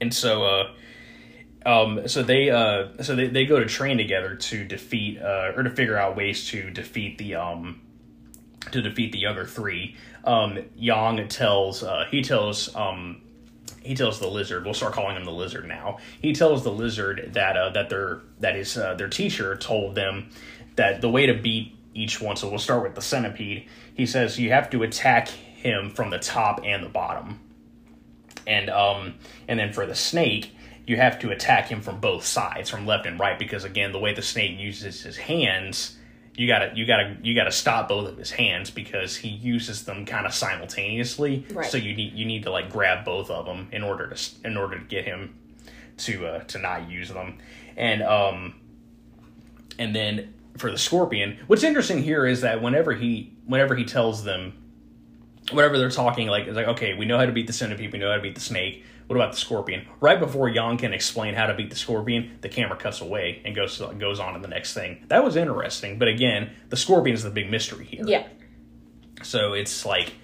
[0.00, 0.72] And so, uh,
[1.66, 5.62] um, so they uh, so they, they go to train together to defeat uh, or
[5.62, 7.82] to figure out ways to defeat the um,
[8.72, 9.96] to defeat the other three.
[10.24, 13.20] Um, Yang tells uh, he tells um,
[13.82, 14.64] he tells the lizard.
[14.64, 15.98] We'll start calling him the lizard now.
[16.20, 20.30] He tells the lizard that uh, that their that his uh, their teacher told them
[20.76, 22.36] that the way to beat each one.
[22.36, 23.66] So we'll start with the centipede.
[23.94, 27.40] He says you have to attack him from the top and the bottom,
[28.46, 29.14] and um
[29.48, 30.54] and then for the snake
[30.86, 33.98] you have to attack him from both sides, from left and right, because again, the
[33.98, 35.96] way the snake uses his hands,
[36.40, 40.06] you gotta you gotta you gotta stop both of his hands because he uses them
[40.06, 41.44] kind of simultaneously.
[41.50, 41.66] Right.
[41.66, 44.56] So you need you need to like grab both of them in order to in
[44.56, 45.36] order to get him
[45.98, 47.36] to uh, to not use them,
[47.76, 48.54] and um
[49.78, 54.24] and then for the scorpion, what's interesting here is that whenever he whenever he tells
[54.24, 54.54] them
[55.52, 57.98] whenever they're talking, like it's like, okay, we know how to beat the centipede, we
[57.98, 58.82] know how to beat the snake.
[59.10, 59.88] What about the scorpion?
[60.00, 63.56] Right before Yang can explain how to beat the scorpion, the camera cuts away and
[63.56, 65.04] goes goes on to the next thing.
[65.08, 68.04] That was interesting, but again, the scorpion is the big mystery here.
[68.06, 68.28] Yeah.
[69.24, 70.14] So it's like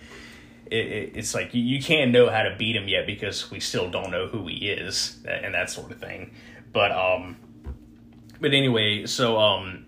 [0.66, 3.58] it, it, it's like you, you can't know how to beat him yet because we
[3.58, 6.36] still don't know who he is and that sort of thing.
[6.72, 7.38] But um,
[8.40, 9.86] but anyway, so um,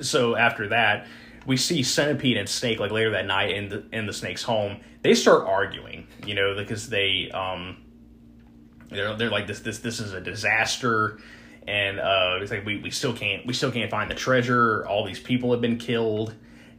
[0.00, 1.08] so after that,
[1.44, 4.76] we see Centipede and Snake like later that night in the in the Snake's home.
[5.02, 7.78] They start arguing, you know, because they um,
[8.90, 11.18] they're they're like this this this is a disaster.
[11.66, 14.86] And uh, it's like we, we still can't we still can't find the treasure.
[14.86, 16.34] All these people have been killed,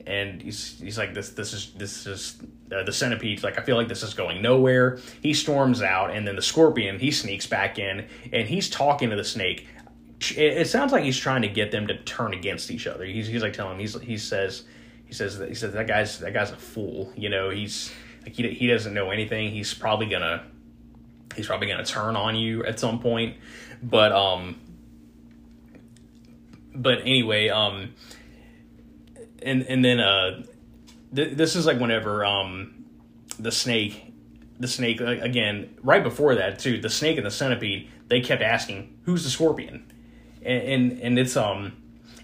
[0.08, 2.42] and he's he's like this this is this is
[2.76, 4.98] uh, the centipede's like I feel like this is going nowhere.
[5.22, 9.16] He storms out, and then the scorpion he sneaks back in, and he's talking to
[9.16, 9.68] the snake.
[10.36, 13.06] It, it sounds like he's trying to get them to turn against each other.
[13.06, 14.64] He's he's like telling him he's he says
[15.06, 17.14] he says that he says that guy's that guy's a fool.
[17.16, 17.92] You know he's
[18.24, 19.52] like he he doesn't know anything.
[19.52, 20.46] He's probably gonna
[21.36, 23.38] he's probably gonna turn on you at some point.
[23.82, 24.60] But um
[26.80, 27.94] but anyway, um,
[29.42, 30.44] and and then uh,
[31.14, 32.86] th- this is like whenever um,
[33.38, 34.14] the snake,
[34.60, 36.80] the snake again right before that too.
[36.80, 39.92] The snake and the centipede they kept asking, "Who's the scorpion?"
[40.42, 41.74] and and, and it's um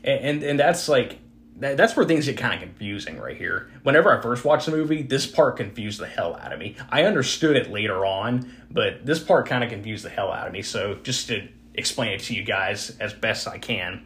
[0.03, 1.19] and and that's like
[1.57, 3.69] that, that's where things get kind of confusing right here.
[3.83, 6.75] Whenever I first watched the movie, this part confused the hell out of me.
[6.89, 10.53] I understood it later on, but this part kind of confused the hell out of
[10.53, 10.61] me.
[10.61, 14.05] So just to explain it to you guys as best I can,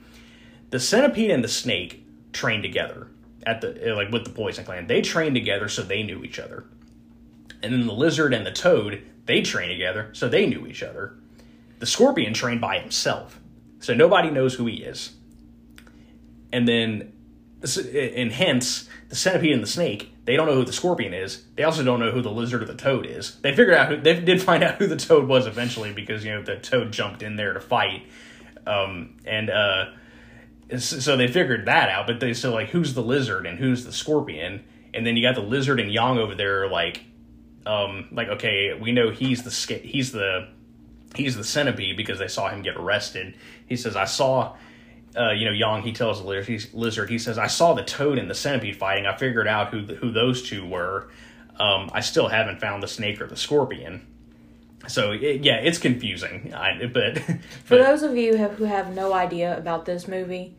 [0.70, 3.08] the centipede and the snake trained together
[3.46, 4.86] at the eh, like with the poison clan.
[4.86, 6.66] They trained together so they knew each other.
[7.64, 11.16] And then the lizard and the toad, they trained together so they knew each other.
[11.80, 13.40] The scorpion trained by himself.
[13.80, 15.16] So nobody knows who he is.
[16.52, 17.14] And then
[17.62, 21.44] and hence the centipede and the snake they don't know who the scorpion is.
[21.56, 23.40] They also don't know who the lizard or the toad is.
[23.42, 26.32] They figured out who they did find out who the toad was eventually because you
[26.32, 28.04] know the toad jumped in there to fight.
[28.68, 29.86] Um, and uh,
[30.78, 33.92] so they figured that out but they still like who's the lizard and who's the
[33.92, 34.64] scorpion?
[34.94, 37.02] And then you got the lizard and yang over there like
[37.66, 40.48] um, like okay we know he's the he's the
[41.16, 43.36] he's the centipede because they saw him get arrested.
[43.66, 44.56] He says i saw
[45.20, 46.28] uh, you know, Yang, he tells the
[46.74, 49.06] lizard, he says, I saw the toad and the centipede fighting.
[49.06, 51.10] I figured out who who those two were.
[51.60, 54.08] Um, I still haven't found the snake or the scorpion.
[54.88, 56.54] So it, yeah, it's confusing.
[56.54, 60.56] I, but, but for those of you have, who have no idea about this movie,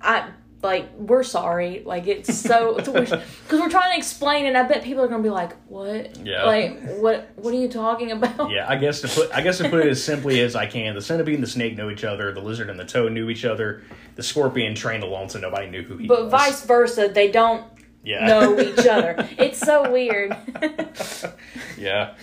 [0.00, 0.30] I
[0.62, 1.82] like we're sorry.
[1.84, 5.30] Like it's so because we're trying to explain and i bet people are gonna be
[5.30, 6.16] like what?
[6.24, 6.44] Yeah.
[6.44, 8.50] Like what what are you talking about?
[8.50, 10.94] Yeah i guess to put i guess to put it as simply as i can
[10.94, 13.44] the centipede and the snake know each other the lizard and the toad knew each
[13.44, 13.82] other
[14.16, 16.30] the scorpion trained alone so nobody knew who he but was.
[16.30, 17.64] but vice versa they don't
[18.02, 18.26] yeah.
[18.26, 19.28] know each other.
[19.38, 20.36] It's so weird.
[21.76, 22.14] Yeah.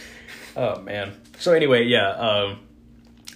[0.58, 1.14] Oh man.
[1.40, 2.60] So anyway yeah um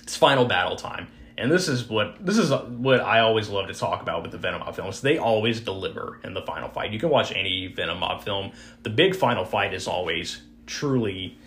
[0.01, 1.07] it's final battle time
[1.39, 4.37] and this is what this is what I always love to talk about with the
[4.37, 5.01] Venom mob films.
[5.01, 6.91] They always deliver in the final fight.
[6.91, 8.51] You can watch any Venom mob film.
[8.83, 11.37] The big final fight is always truly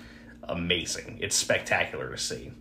[0.44, 1.18] amazing.
[1.20, 2.52] It's spectacular to see.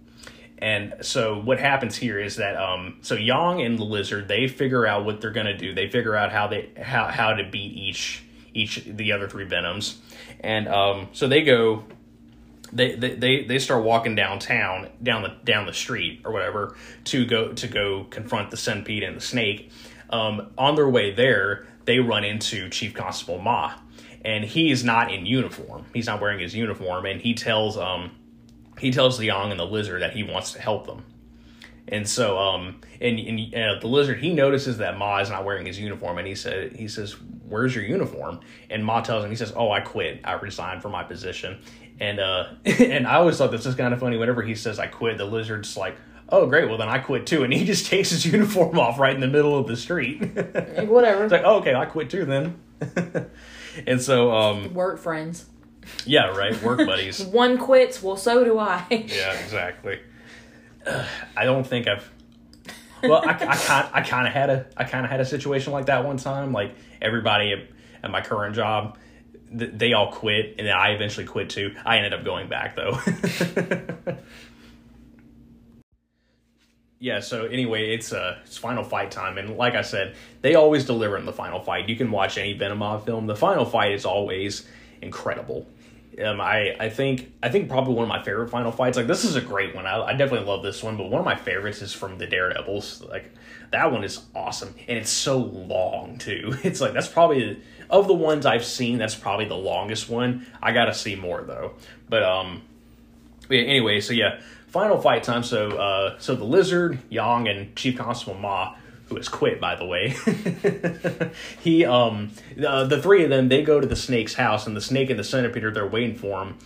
[0.57, 4.85] And so what happens here is that um, so Yang and the lizard they figure
[4.85, 5.73] out what they're gonna do.
[5.73, 8.23] They figure out how they how how to beat each
[8.53, 10.01] each the other three venoms,
[10.41, 11.85] and um, so they go
[12.73, 17.53] they, they they start walking downtown down the down the street or whatever to go
[17.53, 19.71] to go confront the centipede and the snake.
[20.09, 23.73] Um, on their way there, they run into Chief Constable Ma,
[24.23, 25.85] and he is not in uniform.
[25.93, 28.11] He's not wearing his uniform, and he tells um
[28.79, 31.03] he tells Yang and the lizard that he wants to help them.
[31.87, 35.65] And so, um, and, and uh, the lizard he notices that Ma is not wearing
[35.65, 37.13] his uniform, and he said, he says,
[37.47, 40.21] "Where's your uniform?" And Ma tells him, he says, "Oh, I quit.
[40.23, 41.59] I resigned from my position."
[42.01, 44.17] And uh, and I always thought this was kind of funny.
[44.17, 45.95] Whenever he says I quit, the lizard's like,
[46.29, 46.67] "Oh, great.
[46.67, 49.27] Well, then I quit too." And he just takes his uniform off right in the
[49.27, 50.17] middle of the street.
[50.19, 51.23] Whatever.
[51.23, 52.59] It's like, oh, okay, I quit too then.
[53.87, 55.45] and so, um, work friends.
[56.03, 56.59] Yeah, right.
[56.63, 57.21] Work buddies.
[57.25, 58.01] One quits.
[58.01, 58.83] Well, so do I.
[58.89, 59.99] yeah, exactly.
[60.85, 61.05] Uh,
[61.37, 62.11] I don't think I've.
[63.03, 65.71] Well, I, I kind I kind of had a I kind of had a situation
[65.71, 66.51] like that one time.
[66.51, 67.59] Like everybody at,
[68.03, 68.97] at my current job
[69.51, 71.75] they all quit, and then I eventually quit too.
[71.85, 72.99] I ended up going back though.
[76.99, 77.19] yeah.
[77.19, 81.17] So anyway, it's uh, it's final fight time, and like I said, they always deliver
[81.17, 81.89] in the final fight.
[81.89, 83.27] You can watch any Venom film.
[83.27, 84.67] The final fight is always
[85.01, 85.67] incredible.
[86.23, 88.97] Um, I I think I think probably one of my favorite final fights.
[88.97, 89.85] Like this is a great one.
[89.85, 93.03] I, I definitely love this one, but one of my favorites is from the Daredevils.
[93.03, 93.31] Like
[93.71, 96.55] that one is awesome, and it's so long too.
[96.63, 100.47] It's like that's probably of the ones I've seen, that's probably the longest one.
[100.61, 101.73] I gotta see more though.
[102.09, 102.61] But um,
[103.49, 105.43] yeah, anyway, so yeah, final fight time.
[105.43, 108.75] So uh, so the lizard, Yang, and Chief Constable Ma,
[109.11, 110.15] who has quit by the way,
[111.61, 112.31] he um
[112.65, 115.19] uh, the three of them they go to the snake's house, and the snake and
[115.19, 116.57] the centipede are there waiting for him.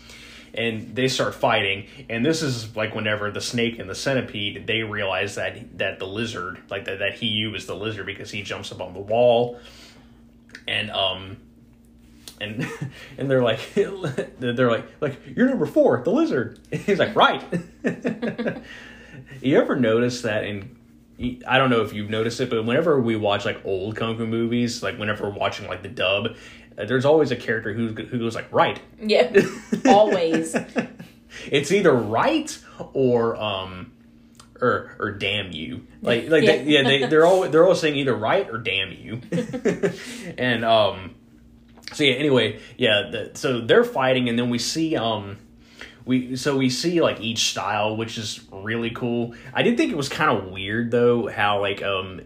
[0.54, 4.84] And they start fighting, and this is like whenever the snake and the centipede they
[4.84, 8.44] realize that that the lizard, like that, that he you was the lizard because he
[8.44, 9.60] jumps up on the wall,
[10.68, 11.38] and um
[12.40, 12.70] and
[13.18, 16.60] and they're like they're like like you're number four the lizard.
[16.72, 17.44] He's like right.
[19.42, 20.75] You ever notice that in
[21.48, 24.26] I don't know if you've noticed it, but whenever we watch like old kung fu
[24.26, 26.36] movies, like whenever we're watching like the dub,
[26.76, 28.80] there's always a character who who goes like right.
[29.02, 29.34] Yeah,
[29.86, 30.56] always.
[31.50, 32.58] it's either right
[32.94, 33.92] or um
[34.62, 37.96] or or damn you like like yeah, they, yeah they, they're all they're all saying
[37.96, 39.22] either right or damn you
[40.38, 41.16] and um
[41.94, 45.38] so yeah anyway yeah the, so they're fighting and then we see um
[46.06, 49.98] we so we see like each style which is really cool i did think it
[49.98, 52.22] was kind of weird though how like um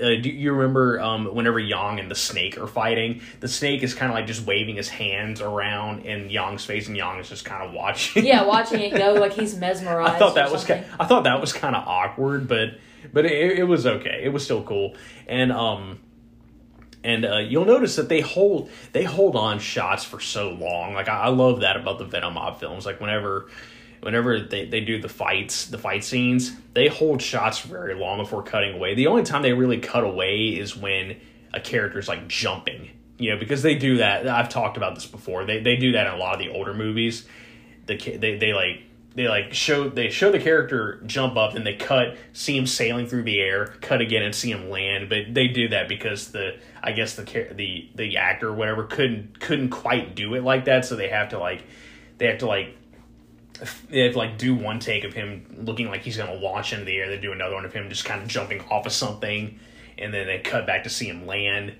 [0.00, 3.20] uh, do you remember um, whenever Yang and the snake are fighting?
[3.40, 6.96] The snake is kind of like just waving his hands around in Yang's face, and
[6.96, 8.24] Yang is just kind of watching.
[8.24, 10.14] Yeah, watching it go like he's mesmerized.
[10.14, 12.78] I thought that was kind, I thought that was kind of awkward, but
[13.12, 14.22] but it, it was okay.
[14.24, 14.94] It was still cool,
[15.26, 15.98] and um,
[17.02, 20.94] and uh, you'll notice that they hold they hold on shots for so long.
[20.94, 22.84] Like I, I love that about the Venom mob films.
[22.84, 23.48] Like whenever
[24.00, 28.42] whenever they, they do the fights, the fight scenes, they hold shots very long before
[28.42, 28.94] cutting away.
[28.94, 31.20] The only time they really cut away is when
[31.52, 32.90] a character's like jumping.
[33.18, 34.26] You know, because they do that.
[34.26, 35.44] I've talked about this before.
[35.44, 37.26] They they do that in a lot of the older movies.
[37.86, 38.82] The they they like
[39.14, 43.06] they like show they show the character jump up and they cut see him sailing
[43.06, 46.56] through the air cut again and see him land but they do that because the
[46.82, 47.22] i guess the
[47.54, 51.28] the the actor or whatever couldn't couldn't quite do it like that so they have
[51.30, 51.62] to like
[52.18, 52.76] they have to like
[53.88, 56.84] they have to like do one take of him looking like he's gonna launch into
[56.84, 57.08] the air.
[57.08, 59.58] They do another one of him just kind of jumping off of something,
[59.98, 61.74] and then they cut back to see him land.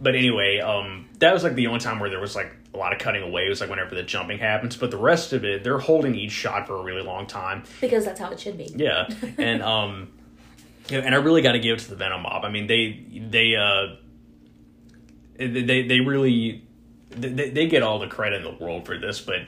[0.00, 2.92] But anyway, um, that was like the only time where there was like a lot
[2.92, 3.46] of cutting away.
[3.46, 4.76] It was like whenever the jumping happens.
[4.76, 7.62] But the rest of it, they're holding each shot for a really long time.
[7.80, 8.72] Because that's how it should be.
[8.74, 10.12] Yeah, and um,
[10.90, 12.44] and I really got to give it to the Venom Mob.
[12.44, 13.96] I mean, they they uh,
[15.46, 16.62] they they really
[17.10, 19.40] they, they get all the credit in the world for this, but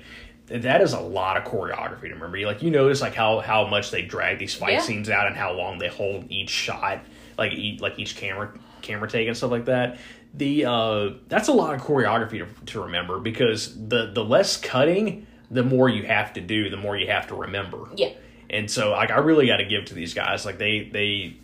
[0.47, 2.39] that is a lot of choreography to remember.
[2.41, 4.81] Like you notice like how how much they drag these fight Yeah.
[4.81, 7.01] scenes out and how long they hold each shot,
[7.39, 9.99] like each, like each camera camera take and stuff like that.
[10.35, 15.27] The uh, that's a lot of choreography to, to remember because the the less cutting,
[15.51, 17.89] the more you have to do, the more you have to remember.
[17.97, 18.11] Yeah.
[18.51, 20.45] And so like I really got to give to these guys.
[20.45, 21.37] Like they they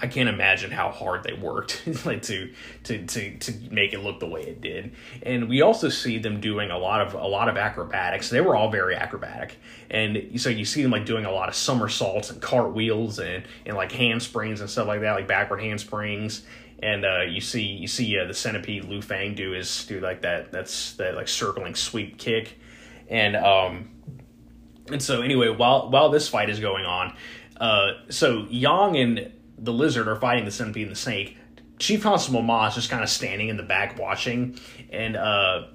[0.00, 2.52] I can't imagine how hard they worked like to,
[2.84, 4.94] to to to make it look the way it did.
[5.22, 8.28] And we also see them doing a lot of a lot of acrobatics.
[8.28, 9.58] They were all very acrobatic.
[9.90, 13.76] And so you see them like doing a lot of somersaults and cartwheels and and
[13.76, 16.42] like handsprings and stuff like that, like backward handsprings.
[16.82, 20.22] And uh, you see you see uh, the centipede Lu Feng do his do like
[20.22, 22.58] that that's that like circling sweep kick.
[23.08, 23.90] And um
[24.90, 27.16] and so anyway, while while this fight is going on,
[27.58, 31.36] uh, so Yang and the lizard are fighting the centipede and the snake.
[31.78, 34.58] Chief Constable Ma is just kind of standing in the back watching,
[34.90, 35.66] and uh,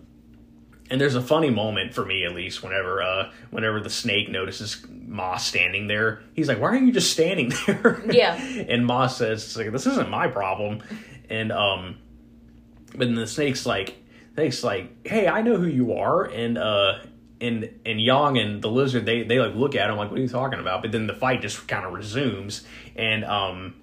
[0.89, 4.83] and there's a funny moment for me at least whenever uh, whenever the snake notices
[4.89, 6.21] Ma standing there.
[6.33, 8.35] He's like, "Why are you just standing there?" Yeah.
[8.35, 10.81] and Ma says, it's like, "This isn't my problem,"
[11.29, 11.97] and um,
[12.91, 13.95] but then the snake's like,
[14.33, 16.99] snake's like, "Hey, I know who you are," and uh,
[17.39, 20.23] and and Yang and the lizard they they like look at him like, "What are
[20.23, 22.65] you talking about?" But then the fight just kind of resumes,
[22.95, 23.75] and um,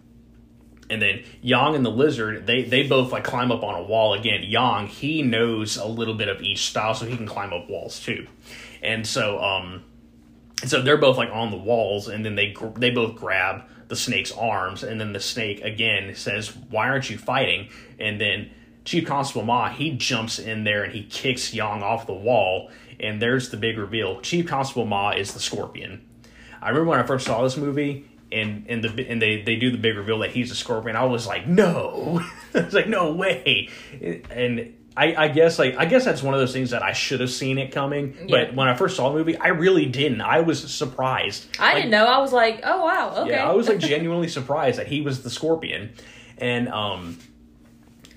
[0.90, 4.14] and then Yang and the lizard they they both like climb up on a wall
[4.14, 4.42] again.
[4.42, 8.00] Yang he knows a little bit of each style, so he can climb up walls
[8.00, 8.26] too,
[8.82, 9.84] and so um,
[10.61, 13.96] and so they're both like on the walls, and then they they both grab the
[13.96, 18.50] snake's arms, and then the snake again says, "Why aren't you fighting?" And then
[18.84, 23.20] Chief Constable Ma he jumps in there and he kicks Yang off the wall, and
[23.20, 26.09] there's the big reveal: Chief Constable Ma is the Scorpion.
[26.61, 28.07] I remember when I first saw this movie.
[28.30, 30.96] And and the and they, they do the big reveal that he's a scorpion.
[30.96, 32.20] I was like, no,
[32.54, 33.70] I was like, no way.
[34.30, 37.20] And I, I guess like I guess that's one of those things that I should
[37.20, 38.26] have seen it coming.
[38.28, 40.20] But when I first saw the movie, I really didn't.
[40.20, 41.46] I was surprised.
[41.58, 42.04] I Like, didn't know.
[42.04, 43.30] I was like, oh wow, okay.
[43.30, 45.92] Yeah, I was like genuinely surprised that he was the scorpion,
[46.36, 47.16] and um,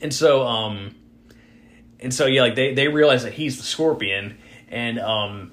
[0.02, 0.96] and so um,
[2.02, 4.38] and so yeah, like they they realize that he's the scorpion,
[4.68, 5.52] and um,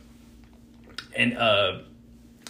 [1.14, 1.78] and uh.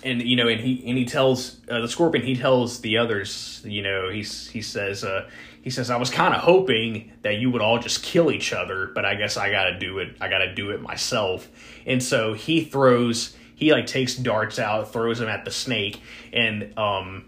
[0.05, 2.25] And you know, and he and he tells uh, the scorpion.
[2.25, 3.61] He tells the others.
[3.65, 5.29] You know, he's he says uh,
[5.63, 8.91] he says I was kind of hoping that you would all just kill each other,
[8.95, 10.17] but I guess I got to do it.
[10.21, 11.49] I got to do it myself.
[11.87, 13.37] And so he throws.
[13.55, 16.01] He like takes darts out, throws them at the snake,
[16.33, 17.25] and um,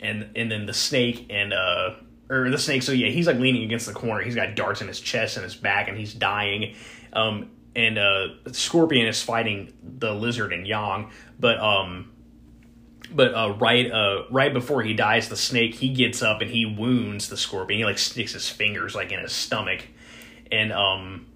[0.00, 1.94] and and then the snake and uh
[2.30, 4.88] or the snake so yeah he's like leaning against the corner he's got darts in
[4.88, 6.74] his chest and his back and he's dying
[7.12, 12.10] um and uh scorpion is fighting the lizard and yang but um
[13.12, 16.66] but uh right uh right before he dies the snake he gets up and he
[16.66, 19.86] wounds the scorpion he like sticks his fingers like in his stomach
[20.50, 21.26] and um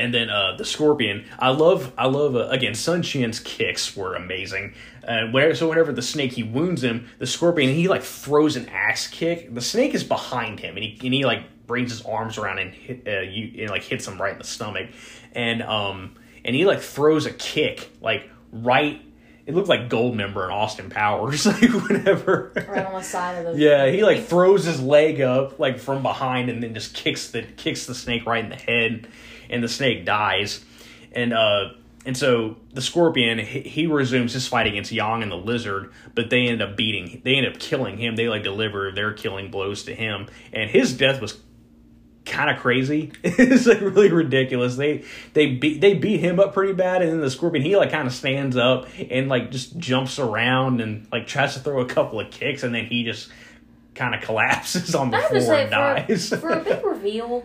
[0.00, 1.26] and then uh, the scorpion.
[1.38, 2.74] I love, I love uh, again.
[2.74, 4.74] Sun Chien's kicks were amazing.
[5.06, 8.68] Uh, whenever, so whenever the snake he wounds him, the scorpion he like throws an
[8.70, 9.54] axe kick.
[9.54, 12.74] The snake is behind him, and he and he like brings his arms around and
[12.74, 14.90] hit, uh, you and like hits him right in the stomach,
[15.32, 16.14] and um
[16.44, 19.02] and he like throws a kick like right.
[19.46, 22.52] It looked like Goldmember and Austin Powers, like whatever.
[22.68, 23.60] right on the side of the.
[23.64, 27.42] Yeah, he like throws his leg up like from behind and then just kicks the
[27.42, 29.08] kicks the snake right in the head,
[29.48, 30.64] and the snake dies,
[31.12, 31.70] and uh
[32.06, 36.30] and so the scorpion he, he resumes his fight against Yang and the lizard, but
[36.30, 38.14] they end up beating they end up killing him.
[38.14, 41.40] They like deliver their killing blows to him, and his death was
[42.26, 43.12] kind of crazy.
[43.24, 44.76] it's like really ridiculous.
[44.76, 47.90] They they beat they beat him up pretty bad, and then the scorpion he like
[47.90, 51.86] kind of stands up and like just jumps around and like tries to throw a
[51.86, 53.30] couple of kicks, and then he just
[53.94, 56.28] kind of collapses on the floor say, and for, dies.
[56.40, 57.44] for a big reveal,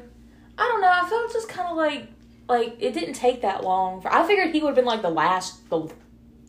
[0.58, 0.92] I don't know.
[0.92, 2.08] I felt just kind of like
[2.48, 4.02] like it didn't take that long.
[4.02, 5.90] For I figured he would have been like the last the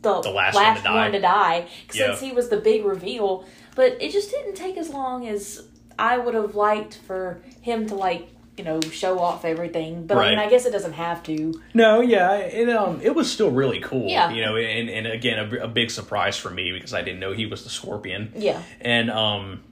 [0.02, 0.94] the, The last one to die.
[0.94, 2.08] one to die Yeah.
[2.08, 3.44] since he was the big reveal.
[3.74, 5.66] But it just didn't take as long as
[5.98, 10.06] I would have liked for him to like you know show off everything.
[10.06, 11.60] But I mean, I guess it doesn't have to.
[11.74, 14.08] No, yeah, it um it was still really cool.
[14.08, 14.30] Yeah.
[14.30, 17.32] you know, and and again a, a big surprise for me because I didn't know
[17.32, 18.32] he was the scorpion.
[18.36, 18.62] Yeah.
[18.80, 19.62] and um,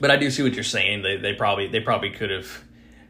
[0.00, 1.02] but I do see what you're saying.
[1.02, 2.62] They they probably they probably could have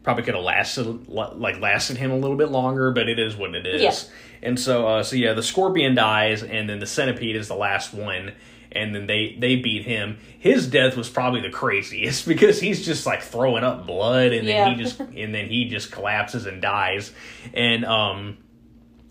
[0.03, 3.55] probably could have lasted like lasted him a little bit longer, but it is what
[3.55, 3.81] it is.
[3.81, 4.47] Yeah.
[4.47, 7.93] And so uh, so yeah, the scorpion dies, and then the centipede is the last
[7.93, 8.33] one.
[8.75, 10.17] And then they they beat him.
[10.37, 14.55] His death was probably the craziest because he's just like throwing up blood, and then
[14.55, 14.75] Yeah.
[14.75, 17.13] he just and then he just collapses and dies.
[17.53, 18.37] And um,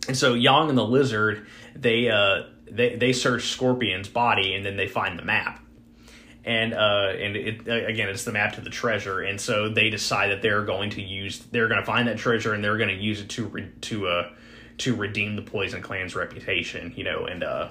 [0.06, 4.76] and so Yang and the lizard, they uh they they search Scorpion's body and then
[4.76, 5.60] they find the map.
[6.44, 10.30] And uh and it again it's the map to the treasure and so they decide
[10.30, 13.02] that they're going to use they're going to find that treasure and they're going to
[13.02, 14.30] use it to re, to uh
[14.76, 17.70] to redeem the Poison Clan's reputation, you know, and uh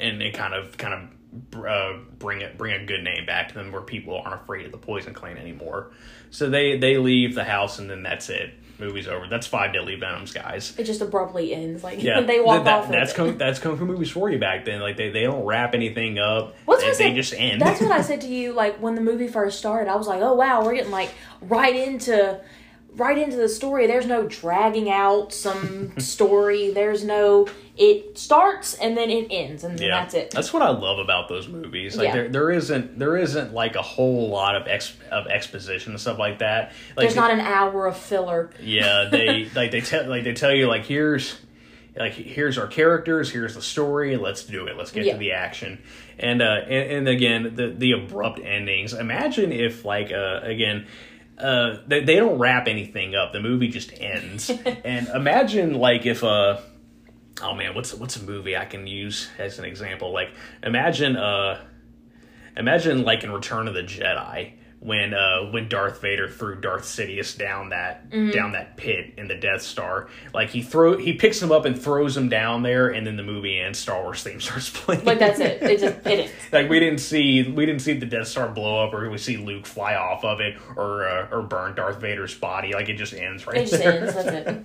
[0.00, 3.54] and it kind of kind of uh, bring it bring a good name back to
[3.54, 5.90] them where people aren't afraid of the Poison Clan anymore.
[6.30, 8.54] So they they leave the house and then that's it.
[8.78, 9.26] Movie's over.
[9.28, 10.72] That's five deadly venoms, guys.
[10.78, 11.82] It just abruptly ends.
[11.82, 12.84] Like Yeah, they walk that, off.
[12.84, 14.80] of That's kung, that's kung fu movies for you back then.
[14.80, 16.54] Like they, they don't wrap anything up.
[16.64, 17.60] What's they, they just end.
[17.60, 19.90] That's what I said to you, like when the movie first started.
[19.90, 22.40] I was like, "Oh wow, we're getting like right into,
[22.94, 23.88] right into the story.
[23.88, 26.70] There's no dragging out some story.
[26.70, 27.48] There's no.
[27.80, 30.30] It starts and then it ends, and then yeah, that's it.
[30.32, 31.96] That's what I love about those movies.
[31.96, 32.12] Like Yeah.
[32.14, 36.18] there, there isn't there isn't like a whole lot of ex, of exposition and stuff
[36.18, 36.72] like that.
[36.96, 38.50] Like There's not an hour of filler.
[38.60, 41.38] yeah, they like they tell like they tell you like here's
[41.96, 45.12] like here's our characters, here's the story, let's do it, let's get Yeah.
[45.12, 45.78] to the action.
[46.18, 48.92] And uh and, and again the the abrupt endings.
[48.92, 50.86] Imagine if like uh again
[51.38, 53.32] uh they, they don't wrap anything up.
[53.32, 54.50] The movie just ends.
[54.84, 56.58] and imagine like if uh
[57.42, 60.12] oh man, what's what's a movie I can use as an example?
[60.12, 60.30] Like
[60.62, 61.64] imagine uh
[62.56, 67.36] imagine like in Return of the Jedi when uh when Darth Vader threw Darth Sidious
[67.36, 68.30] down that Mm-hmm.
[68.30, 70.08] down that pit in the Death Star.
[70.32, 73.22] Like he throw he picks him up and throws him down there and then the
[73.22, 75.04] movie ends Star Wars theme starts playing.
[75.04, 75.62] Like that's it.
[75.62, 76.32] It just it ends.
[76.52, 79.36] like we didn't see we didn't see the Death Star blow up or we see
[79.36, 82.72] Luke fly off of it or uh, or burn Darth Vader's body.
[82.72, 84.00] Like it just ends right It just there.
[84.02, 84.14] ends.
[84.14, 84.64] That's it.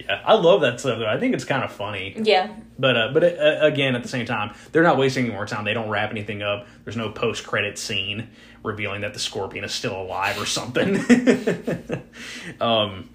[0.06, 1.08] yeah, I love that stuff though.
[1.08, 2.14] I think it's kind of funny.
[2.16, 2.54] Yeah.
[2.78, 5.64] But uh, but uh, again, at the same time, they're not wasting any more time.
[5.64, 6.66] They don't wrap anything up.
[6.84, 8.28] There's no post credit scene
[8.64, 10.96] revealing that the scorpion is still alive or something.
[12.60, 13.10] um,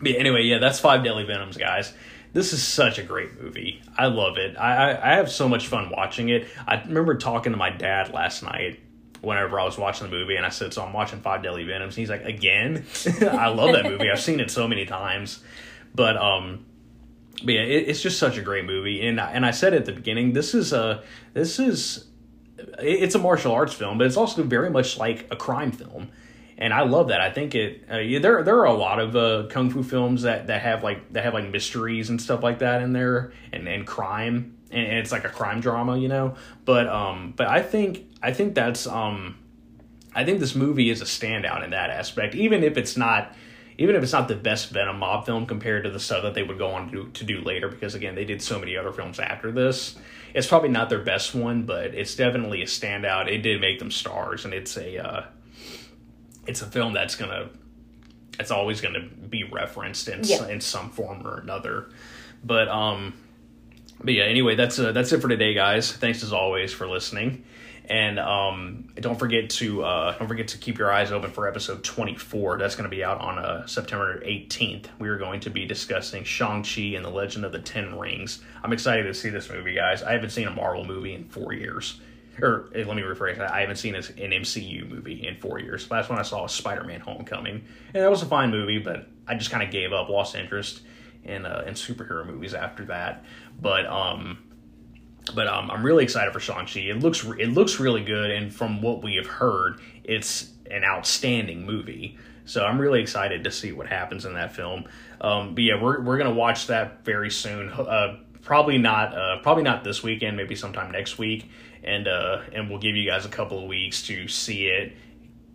[0.00, 1.92] but anyway, yeah, that's five deadly venoms, guys.
[2.34, 3.82] This is such a great movie.
[3.96, 4.56] I love it.
[4.56, 6.46] I, I I have so much fun watching it.
[6.68, 8.80] I remember talking to my dad last night
[9.22, 11.94] whenever I was watching the movie, and I said, "So I'm watching Five Deadly Venoms."
[11.94, 12.84] And he's like, "Again?"
[13.22, 14.10] I love that movie.
[14.10, 15.42] I've seen it so many times,
[15.94, 16.66] but um,
[17.44, 19.06] but yeah, it, it's just such a great movie.
[19.06, 22.06] And and I said at the beginning, this is a this is
[22.78, 26.10] it's a martial arts film, but it's also very much like a crime film.
[26.56, 27.20] And I love that.
[27.20, 27.84] I think it.
[27.90, 30.84] Uh, yeah, there there are a lot of uh, kung fu films that, that have
[30.84, 34.86] like that have like mysteries and stuff like that in there, and, and crime, and,
[34.86, 36.36] and it's like a crime drama, you know.
[36.64, 39.36] But um, but I think I think that's um,
[40.14, 43.34] I think this movie is a standout in that aspect, even if it's not,
[43.78, 46.42] even if it's not the best Venom mob film compared to the stuff that they
[46.44, 47.68] would go on to do, to do later.
[47.68, 49.96] Because again, they did so many other films after this.
[50.34, 53.28] It's probably not their best one, but it's definitely a standout.
[53.30, 55.22] It did make them stars, and it's a, uh,
[56.46, 57.48] it's a film that's gonna,
[58.40, 60.48] it's always gonna be referenced in Yeah.
[60.48, 61.86] in some form or another.
[62.42, 63.14] But um,
[64.02, 65.92] but yeah, anyway, that's uh, that's it for today, guys.
[65.92, 67.44] Thanks as always for listening,
[67.86, 71.84] and um, don't forget to uh, don't forget to keep your eyes open for episode
[71.84, 72.58] twenty four.
[72.58, 74.88] That's going to be out on uh, September eighteenth.
[74.98, 78.42] We are going to be discussing Shang Chi and the Legend of the Ten Rings.
[78.62, 80.02] I'm excited to see this movie, guys.
[80.02, 82.00] I haven't seen a Marvel movie in four years.
[82.40, 83.52] Or eh, let me rephrase that.
[83.52, 85.88] I haven't seen an MCU movie in four years.
[85.90, 89.06] Last one I saw was Spider Man Homecoming, and that was a fine movie, but
[89.26, 90.80] I just kind of gave up, lost interest
[91.24, 93.24] in uh, in superhero movies after that.
[93.60, 94.43] But um,
[95.34, 96.80] but um, I'm really excited for Shang Chi.
[96.80, 101.64] It looks it looks really good, and from what we have heard, it's an outstanding
[101.64, 102.18] movie.
[102.46, 104.84] So I'm really excited to see what happens in that film.
[105.20, 107.70] Um, but yeah, we're we're gonna watch that very soon.
[107.70, 110.36] Uh, probably not uh, probably not this weekend.
[110.36, 111.50] Maybe sometime next week,
[111.82, 114.94] and uh, and we'll give you guys a couple of weeks to see it.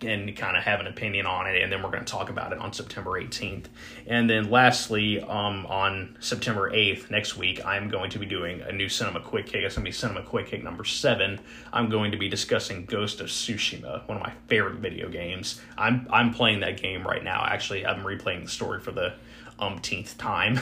[0.04, 2.54] And kind of have an opinion on it, and then we're going to talk about
[2.54, 3.66] it on September 18th.
[4.08, 8.72] And then lastly, um, on September 8th, next week, I'm going to be doing a
[8.72, 9.64] new Cinema Quick Kick.
[9.64, 11.40] It's going to be Cinema Quick Kick number seven.
[11.74, 15.62] I'm going to be discussing Ghost of Tsushima, one of my favorite video games.
[15.78, 17.46] I'm I'm playing that game right now.
[17.46, 19.14] Actually, I'm replaying the story for the
[19.60, 20.58] umpteenth time.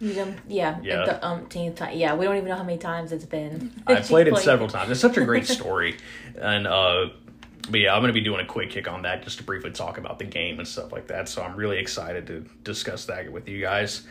[0.00, 1.04] yeah, Yeah.
[1.04, 1.96] the umpteenth time.
[1.96, 3.72] Yeah, we don't even know how many times it's been.
[3.86, 4.90] I've played it several times.
[4.90, 5.96] It's such a great story,
[6.36, 7.10] and uh,
[7.70, 9.70] but yeah, I'm going to be doing a quick kick on that just to briefly
[9.70, 11.28] talk about the game and stuff like that.
[11.28, 14.02] So I'm really excited to discuss that with you guys.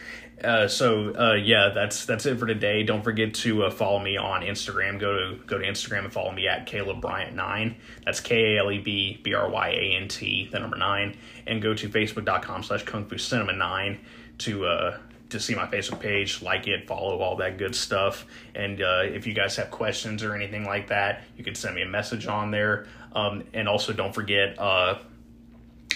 [0.44, 2.84] Uh, so uh, yeah, that's that's it for today.
[2.84, 5.00] Don't forget to uh, follow me on Instagram.
[5.00, 7.76] Go to go to Instagram and follow me at Caleb Bryant nine.
[8.04, 11.16] That's K A L E B B R Y A N T the number nine.
[11.46, 14.00] And go to Facebook.com slash Kung Fu Cinema nine
[14.40, 14.98] to uh,
[15.34, 18.26] to see my Facebook page, like it, follow all that good stuff.
[18.56, 21.82] And uh, if you guys have questions or anything like that, you can send me
[21.82, 22.88] a message on there.
[23.14, 25.00] Um, and also, don't forget, uh,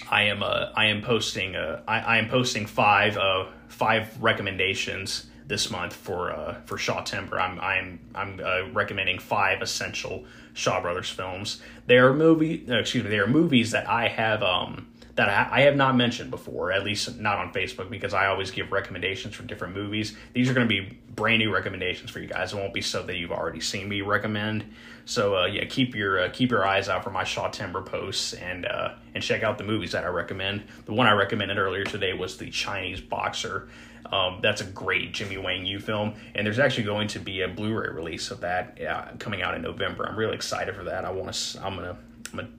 [0.09, 5.29] I am uh, I am posting uh, I, I am posting five uh, five recommendations
[5.45, 7.39] this month for uh, for Shawtember.
[7.39, 11.61] I'm I'm I'm uh, recommending five essential Shaw Brothers films.
[11.87, 14.87] They are movie no, excuse me they are movies that I have um
[15.17, 18.71] that I, have not mentioned before, at least not on Facebook, because I always give
[18.71, 20.15] recommendations for different movies.
[20.33, 22.53] These are going to be brand new recommendations for you guys.
[22.53, 24.71] It won't be stuff that you've already seen me recommend.
[25.05, 28.67] So uh, yeah, keep your uh, keep your eyes out for my Shawtember posts and
[28.67, 30.65] uh, and check out the movies that I recommend.
[30.85, 33.69] The one I recommended earlier today was the Chinese Boxer.
[34.11, 37.47] Um, that's a great Jimmy Wang Yu film, and there's actually going to be a
[37.47, 40.07] Blu-ray release of that uh, coming out in November.
[40.07, 41.05] I'm really excited for that.
[41.05, 41.65] I want to.
[41.65, 41.97] I'm gonna.
[42.31, 42.49] I'm gonna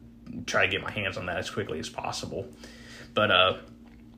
[0.46, 2.46] try to get my hands on that as quickly as possible.
[3.14, 3.56] But uh,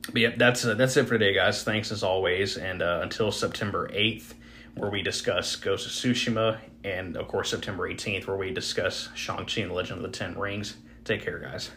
[0.07, 1.63] but yeah, that's uh, that's it for today, guys.
[1.63, 4.35] Thanks as always, and uh, until September eighth,
[4.75, 9.45] where we discuss Ghost of Tsushima, and of course September eighteenth, where we discuss Shang
[9.45, 10.75] Chi and the Legend of the Ten Rings.
[11.03, 11.71] Take care, guys.